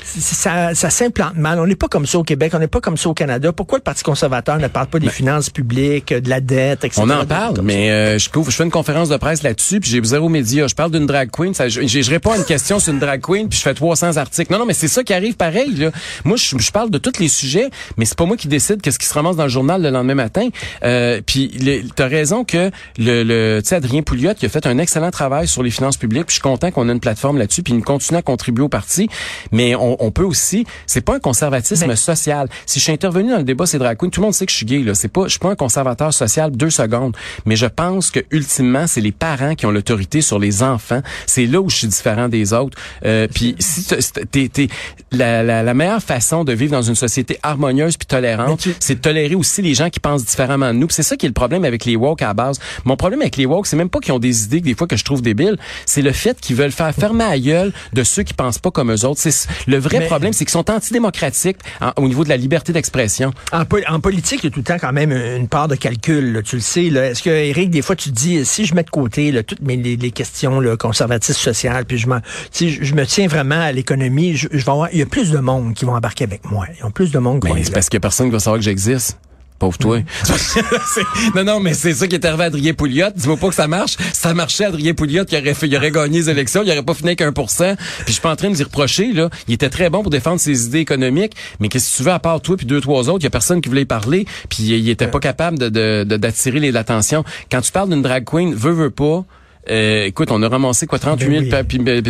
ça, 0.07 0.73
ça 0.73 0.89
s'implante 0.89 1.35
mal. 1.35 1.59
On 1.59 1.67
n'est 1.67 1.75
pas 1.75 1.87
comme 1.87 2.05
ça 2.05 2.17
au 2.19 2.23
Québec, 2.23 2.53
on 2.55 2.59
n'est 2.59 2.67
pas 2.67 2.81
comme 2.81 2.97
ça 2.97 3.09
au 3.09 3.13
Canada. 3.13 3.51
Pourquoi 3.51 3.79
le 3.79 3.83
Parti 3.83 4.03
conservateur 4.03 4.57
ne 4.57 4.67
parle 4.67 4.87
pas 4.87 4.99
des 4.99 5.09
finances 5.09 5.49
publiques, 5.49 6.13
de 6.13 6.29
la 6.29 6.41
dette, 6.41 6.83
etc. 6.83 7.03
Ben, 7.05 7.17
On 7.17 7.21
en 7.21 7.25
parle, 7.25 7.61
mais 7.61 7.91
euh, 7.91 8.17
je 8.17 8.29
couvre, 8.29 8.51
je 8.51 8.55
fais 8.55 8.63
une 8.63 8.71
conférence 8.71 9.09
de 9.09 9.17
presse 9.17 9.43
là-dessus, 9.43 9.79
puis 9.79 9.89
j'ai 9.89 10.03
zéro 10.03 10.29
média. 10.29 10.67
Je 10.67 10.75
parle 10.75 10.91
d'une 10.91 11.05
drag 11.05 11.29
queen, 11.31 11.53
ça, 11.53 11.69
je, 11.69 11.85
je 11.85 12.09
réponds 12.09 12.31
à 12.31 12.37
une 12.37 12.45
question 12.45 12.79
sur 12.79 12.93
une 12.93 12.99
drag 12.99 13.21
queen, 13.21 13.49
puis 13.49 13.57
je 13.57 13.63
fais 13.63 13.73
300 13.73 14.17
articles. 14.17 14.51
Non, 14.51 14.59
non, 14.59 14.65
mais 14.65 14.73
c'est 14.73 14.87
ça 14.87 15.03
qui 15.03 15.13
arrive 15.13 15.35
pareil. 15.35 15.73
Là. 15.75 15.91
Moi, 16.23 16.37
je, 16.37 16.57
je 16.57 16.71
parle 16.71 16.89
de 16.89 16.97
tous 16.97 17.19
les 17.19 17.27
sujets, 17.27 17.69
mais 17.97 18.05
c'est 18.05 18.17
pas 18.17 18.25
moi 18.25 18.37
qui 18.37 18.47
décide 18.47 18.81
qu'est-ce 18.81 18.99
qui 18.99 19.05
se 19.05 19.13
ramasse 19.13 19.35
dans 19.35 19.43
le 19.43 19.49
journal 19.49 19.81
le 19.81 19.89
lendemain 19.89 20.15
matin. 20.15 20.47
Euh, 20.83 21.21
puis 21.25 21.51
t'as 21.95 22.07
raison 22.07 22.43
que 22.43 22.71
le, 22.97 23.23
le 23.23 23.61
tu 23.61 23.69
sais, 23.69 23.75
Adrien 23.75 24.01
Pouliot 24.01 24.33
qui 24.33 24.45
a 24.45 24.49
fait 24.49 24.65
un 24.67 24.77
excellent 24.77 25.11
travail 25.11 25.47
sur 25.47 25.63
les 25.63 25.71
finances 25.71 25.97
publiques, 25.97 26.25
puis 26.27 26.35
je 26.35 26.39
suis 26.39 26.41
content 26.41 26.71
qu'on 26.71 26.89
ait 26.89 26.91
une 26.93 26.99
plateforme 26.99 27.37
là-dessus, 27.37 27.63
puis 27.63 27.73
il 27.73 27.83
continue 27.83 28.17
à 28.17 28.21
contribuer 28.21 28.63
au 28.63 28.69
parti. 28.69 29.09
Mais 29.51 29.75
on, 29.75 29.86
on 29.99 30.11
peut 30.11 30.23
aussi, 30.23 30.65
c'est 30.85 31.01
pas 31.01 31.15
un 31.15 31.19
conservatisme 31.19 31.85
Mais- 31.87 31.95
social. 31.95 32.49
Si 32.65 32.79
je 32.79 32.83
suis 32.83 32.91
intervenu 32.93 33.29
dans 33.31 33.37
le 33.37 33.43
débat 33.43 33.65
c'est 33.65 33.79
drag 33.79 33.97
queen, 33.97 34.11
tout 34.11 34.19
le 34.21 34.25
monde 34.25 34.33
sait 34.33 34.45
que 34.45 34.51
je 34.51 34.57
suis 34.57 34.65
gay 34.65 34.79
là. 34.79 34.93
C'est 34.95 35.07
pas, 35.07 35.23
je 35.25 35.29
suis 35.29 35.39
pas 35.39 35.49
un 35.51 35.55
conservateur 35.55 36.13
social 36.13 36.51
deux 36.51 36.69
secondes. 36.69 37.15
Mais 37.45 37.55
je 37.55 37.65
pense 37.65 38.11
que 38.11 38.19
ultimement 38.31 38.87
c'est 38.87 39.01
les 39.01 39.11
parents 39.11 39.55
qui 39.55 39.65
ont 39.65 39.71
l'autorité 39.71 40.21
sur 40.21 40.39
les 40.39 40.63
enfants. 40.63 41.01
C'est 41.25 41.45
là 41.45 41.61
où 41.61 41.69
je 41.69 41.75
suis 41.77 41.87
différent 41.87 42.27
des 42.29 42.53
autres. 42.53 42.77
Euh, 43.05 43.27
puis 43.33 43.55
si 43.59 43.85
t'es- 43.85 44.25
t'es, 44.25 44.49
t'es- 44.49 44.67
la, 45.11 45.43
la, 45.43 45.63
la 45.63 45.73
meilleure 45.73 46.01
façon 46.03 46.43
de 46.43 46.53
vivre 46.53 46.71
dans 46.71 46.81
une 46.81 46.95
société 46.95 47.37
harmonieuse 47.43 47.97
puis 47.97 48.07
tolérante, 48.07 48.59
tu- 48.61 48.75
c'est 48.79 48.95
de 48.95 48.99
tolérer 49.01 49.35
aussi 49.35 49.61
les 49.61 49.73
gens 49.73 49.89
qui 49.89 49.99
pensent 49.99 50.25
différemment 50.25 50.67
de 50.73 50.79
nous. 50.79 50.87
C'est 50.89 51.03
ça 51.03 51.15
qui 51.15 51.25
est 51.25 51.29
le 51.29 51.33
problème 51.33 51.65
avec 51.65 51.85
les 51.85 51.95
woke 51.95 52.21
à 52.21 52.27
la 52.27 52.33
base. 52.33 52.59
Mon 52.85 52.95
problème 52.97 53.21
avec 53.21 53.37
les 53.37 53.45
woke, 53.45 53.67
c'est 53.67 53.75
même 53.77 53.89
pas 53.89 53.99
qu'ils 53.99 54.13
ont 54.13 54.19
des 54.19 54.43
idées 54.45 54.61
que 54.61 54.65
des 54.65 54.75
fois 54.75 54.87
que 54.87 54.95
je 54.97 55.03
trouve 55.03 55.21
débiles, 55.21 55.57
c'est 55.85 56.01
le 56.01 56.11
fait 56.11 56.39
qu'ils 56.39 56.55
veulent 56.55 56.71
faire 56.71 56.93
fermer 56.93 57.23
à 57.23 57.37
gueule 57.39 57.71
de 57.93 58.03
ceux 58.03 58.23
qui 58.23 58.33
pensent 58.33 58.59
pas 58.59 58.71
comme 58.71 58.91
eux 58.91 59.05
autres. 59.05 59.19
C'est 59.21 59.47
le 59.67 59.76
vrai 59.79 59.99
Mais- 59.99 60.05
problème, 60.07 60.33
c'est 60.33 60.45
qu'ils 60.45 60.51
sont 60.51 60.69
antidémocratiques 60.69 61.57
en- 61.81 61.91
au 62.01 62.07
niveau 62.07 62.23
de 62.23 62.29
la 62.29 62.37
liberté 62.37 62.73
d'expression. 62.73 63.31
En, 63.51 63.65
pol- 63.65 63.83
en 63.87 63.99
politique, 63.99 64.39
il 64.43 64.45
y 64.45 64.47
a 64.47 64.51
tout 64.51 64.59
le 64.59 64.63
temps 64.65 64.77
quand 64.79 64.93
même 64.93 65.11
une 65.11 65.47
part 65.47 65.67
de 65.67 65.75
calcul, 65.75 66.33
là, 66.33 66.41
tu 66.41 66.55
le 66.57 66.61
sais. 66.61 66.85
Est-ce 66.85 67.23
que, 67.23 67.29
Eric, 67.29 67.69
des 67.69 67.81
fois, 67.81 67.95
tu 67.95 68.09
te 68.09 68.15
dis, 68.15 68.45
si 68.45 68.65
je 68.65 68.73
mets 68.75 68.83
de 68.83 68.89
côté 68.89 69.31
là, 69.31 69.43
toutes 69.43 69.61
mes, 69.61 69.75
les, 69.77 69.95
les 69.97 70.11
questions 70.11 70.59
là, 70.59 70.75
conservatistes 70.77 71.39
sociales, 71.39 71.85
puis 71.85 71.97
je, 71.97 72.07
sais, 72.51 72.69
je, 72.69 72.83
je 72.83 72.93
me 72.95 73.05
tiens 73.05 73.27
vraiment 73.27 73.59
à 73.61 73.71
l'économie, 73.71 74.35
je, 74.35 74.47
je 74.51 74.57
vais 74.65 74.71
avoir, 74.71 74.89
il 74.91 74.99
y 74.99 75.01
a 75.01 75.05
plus 75.05 75.31
de 75.31 75.37
monde 75.39 75.73
qui 75.73 75.85
vont 75.85 75.95
embarquer 75.95 76.23
avec 76.23 76.49
moi. 76.49 76.65
Il 76.73 76.83
y 76.83 76.87
a 76.87 76.89
plus 76.89 77.11
de 77.11 77.19
monde 77.19 77.41
Mais 77.43 77.63
c'est 77.63 77.71
parce 77.73 77.89
qu'il 77.89 77.95
y 77.97 77.97
a 77.97 78.01
personne 78.01 78.27
qui 78.27 78.33
va 78.33 78.39
savoir 78.39 78.59
que 78.59 78.65
j'existe. 78.65 79.19
Pauvre 79.59 79.77
toi. 79.77 79.99
non, 81.35 81.43
non, 81.43 81.59
mais 81.59 81.73
c'est 81.73 81.93
ça 81.93 82.07
qui 82.07 82.15
est 82.15 82.25
arrivé 82.25 82.43
à 82.43 82.45
Adrien 82.47 82.73
Pouliot. 82.73 83.07
Dis-moi 83.15 83.37
pas 83.37 83.49
que 83.49 83.55
ça 83.55 83.67
marche. 83.67 83.97
Ça 84.13 84.33
marchait, 84.33 84.65
Adrien 84.65 84.93
Pouliot, 84.93 85.25
qui 85.25 85.35
aurait, 85.35 85.55
il 85.63 85.75
aurait 85.75 85.91
gagné 85.91 86.19
les 86.19 86.29
élections, 86.29 86.61
il 86.63 86.71
aurait 86.71 86.83
pas 86.83 86.93
fini 86.93 87.09
avec 87.09 87.21
1% 87.21 87.75
Puis 87.75 87.85
je 88.07 88.11
suis 88.11 88.21
pas 88.21 88.31
en 88.31 88.35
train 88.35 88.49
de 88.49 88.55
dire 88.55 88.67
reprocher, 88.67 89.13
là. 89.13 89.29
Il 89.47 89.55
était 89.55 89.69
très 89.69 89.89
bon 89.89 90.01
pour 90.03 90.11
défendre 90.11 90.39
ses 90.39 90.65
idées 90.65 90.79
économiques, 90.79 91.33
mais 91.59 91.69
qu'est-ce 91.69 91.91
que 91.91 91.97
tu 91.97 92.03
veux, 92.03 92.11
à 92.11 92.19
part 92.19 92.39
toi 92.41 92.55
puis 92.55 92.65
deux, 92.65 92.81
trois 92.81 93.09
autres, 93.09 93.21
il 93.21 93.23
y 93.23 93.27
a 93.27 93.31
personne 93.31 93.61
qui 93.61 93.69
voulait 93.69 93.81
y 93.81 93.85
parler, 93.85 94.25
puis 94.49 94.63
il 94.63 94.89
était 94.89 95.07
pas 95.07 95.19
capable 95.19 95.57
de, 95.57 96.03
d'attirer 96.03 96.71
l'attention. 96.71 97.23
Quand 97.51 97.61
tu 97.61 97.71
parles 97.71 97.89
d'une 97.89 98.01
drag 98.01 98.25
queen, 98.25 98.53
veut, 98.53 98.71
veut 98.71 98.91
pas, 98.91 99.25
euh, 99.69 100.05
écoute, 100.05 100.29
on 100.31 100.41
a 100.43 100.49
ramassé 100.49 100.87
quoi 100.87 100.99
38 100.99 101.49
000 101.49 101.63
ben 101.83 102.01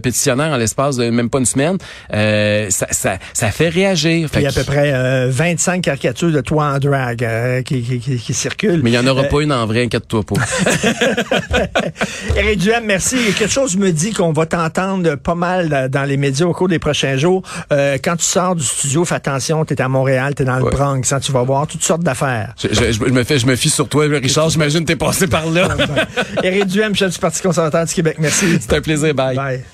pétitionnaires 0.00 0.52
en 0.52 0.56
l'espace 0.56 0.96
de 0.96 1.10
même 1.10 1.30
pas 1.30 1.38
une 1.38 1.46
semaine. 1.46 1.78
Euh, 2.12 2.66
ça, 2.70 2.86
ça, 2.90 3.18
ça, 3.32 3.50
fait 3.50 3.68
réagir. 3.68 4.28
il 4.34 4.42
y 4.42 4.46
a 4.46 4.48
à 4.48 4.52
peu 4.52 4.64
près 4.64 4.92
euh, 4.92 5.28
25 5.30 5.82
caricatures 5.82 6.32
de 6.32 6.40
toi 6.40 6.74
en 6.74 6.78
drag 6.78 7.24
euh, 7.24 7.62
qui, 7.62 7.82
qui, 7.82 8.18
qui, 8.18 8.34
circulent. 8.34 8.80
Mais 8.82 8.90
il 8.90 9.00
n'y 9.00 9.08
en 9.08 9.10
aura 9.10 9.24
pas 9.24 9.42
une 9.42 9.52
en 9.52 9.66
vrai, 9.66 9.84
inquiète-toi 9.84 10.22
pas. 10.22 10.36
Éric 12.36 12.58
Duhem, 12.58 12.84
merci. 12.84 13.16
Quelque 13.38 13.52
chose 13.52 13.76
me 13.76 13.90
dit 13.90 14.12
qu'on 14.12 14.32
va 14.32 14.46
t'entendre 14.46 15.16
pas 15.16 15.34
mal 15.34 15.88
dans 15.90 16.04
les 16.04 16.16
médias 16.16 16.46
au 16.46 16.52
cours 16.52 16.68
des 16.68 16.78
prochains 16.78 17.16
jours. 17.16 17.42
quand 17.70 18.16
tu 18.16 18.24
sors 18.24 18.54
du 18.54 18.64
studio, 18.64 19.04
fais 19.04 19.16
attention, 19.16 19.64
tu 19.64 19.74
es 19.74 19.82
à 19.82 19.88
Montréal, 19.88 20.34
tu 20.34 20.42
es 20.42 20.46
dans 20.46 20.58
le 20.58 20.70
Bronx, 20.70 21.12
hein, 21.12 21.20
tu 21.20 21.32
vas 21.32 21.42
voir 21.42 21.66
toutes 21.66 21.82
sortes 21.82 22.02
d'affaires. 22.02 22.54
Je, 22.62 22.68
je, 22.72 22.92
je, 22.92 23.04
me 23.04 23.24
fais, 23.24 23.38
je 23.38 23.46
me 23.46 23.56
fie 23.56 23.70
sur 23.70 23.88
toi, 23.88 24.06
Richard. 24.06 24.50
J'imagine 24.50 24.80
que 24.80 24.86
tu 24.86 24.92
es 24.92 24.96
passé 24.96 25.26
par 25.26 25.46
là. 25.46 25.68
Éric 26.42 26.66
Duhem, 26.66 26.94
chef 27.00 27.12
du 27.14 27.18
Parti 27.18 27.42
conservateur 27.42 27.86
du 27.86 27.94
Québec. 27.94 28.16
Merci. 28.18 28.58
C'est 28.60 28.74
un 28.74 28.80
plaisir. 28.80 29.14
Bye. 29.14 29.36
Bye. 29.36 29.64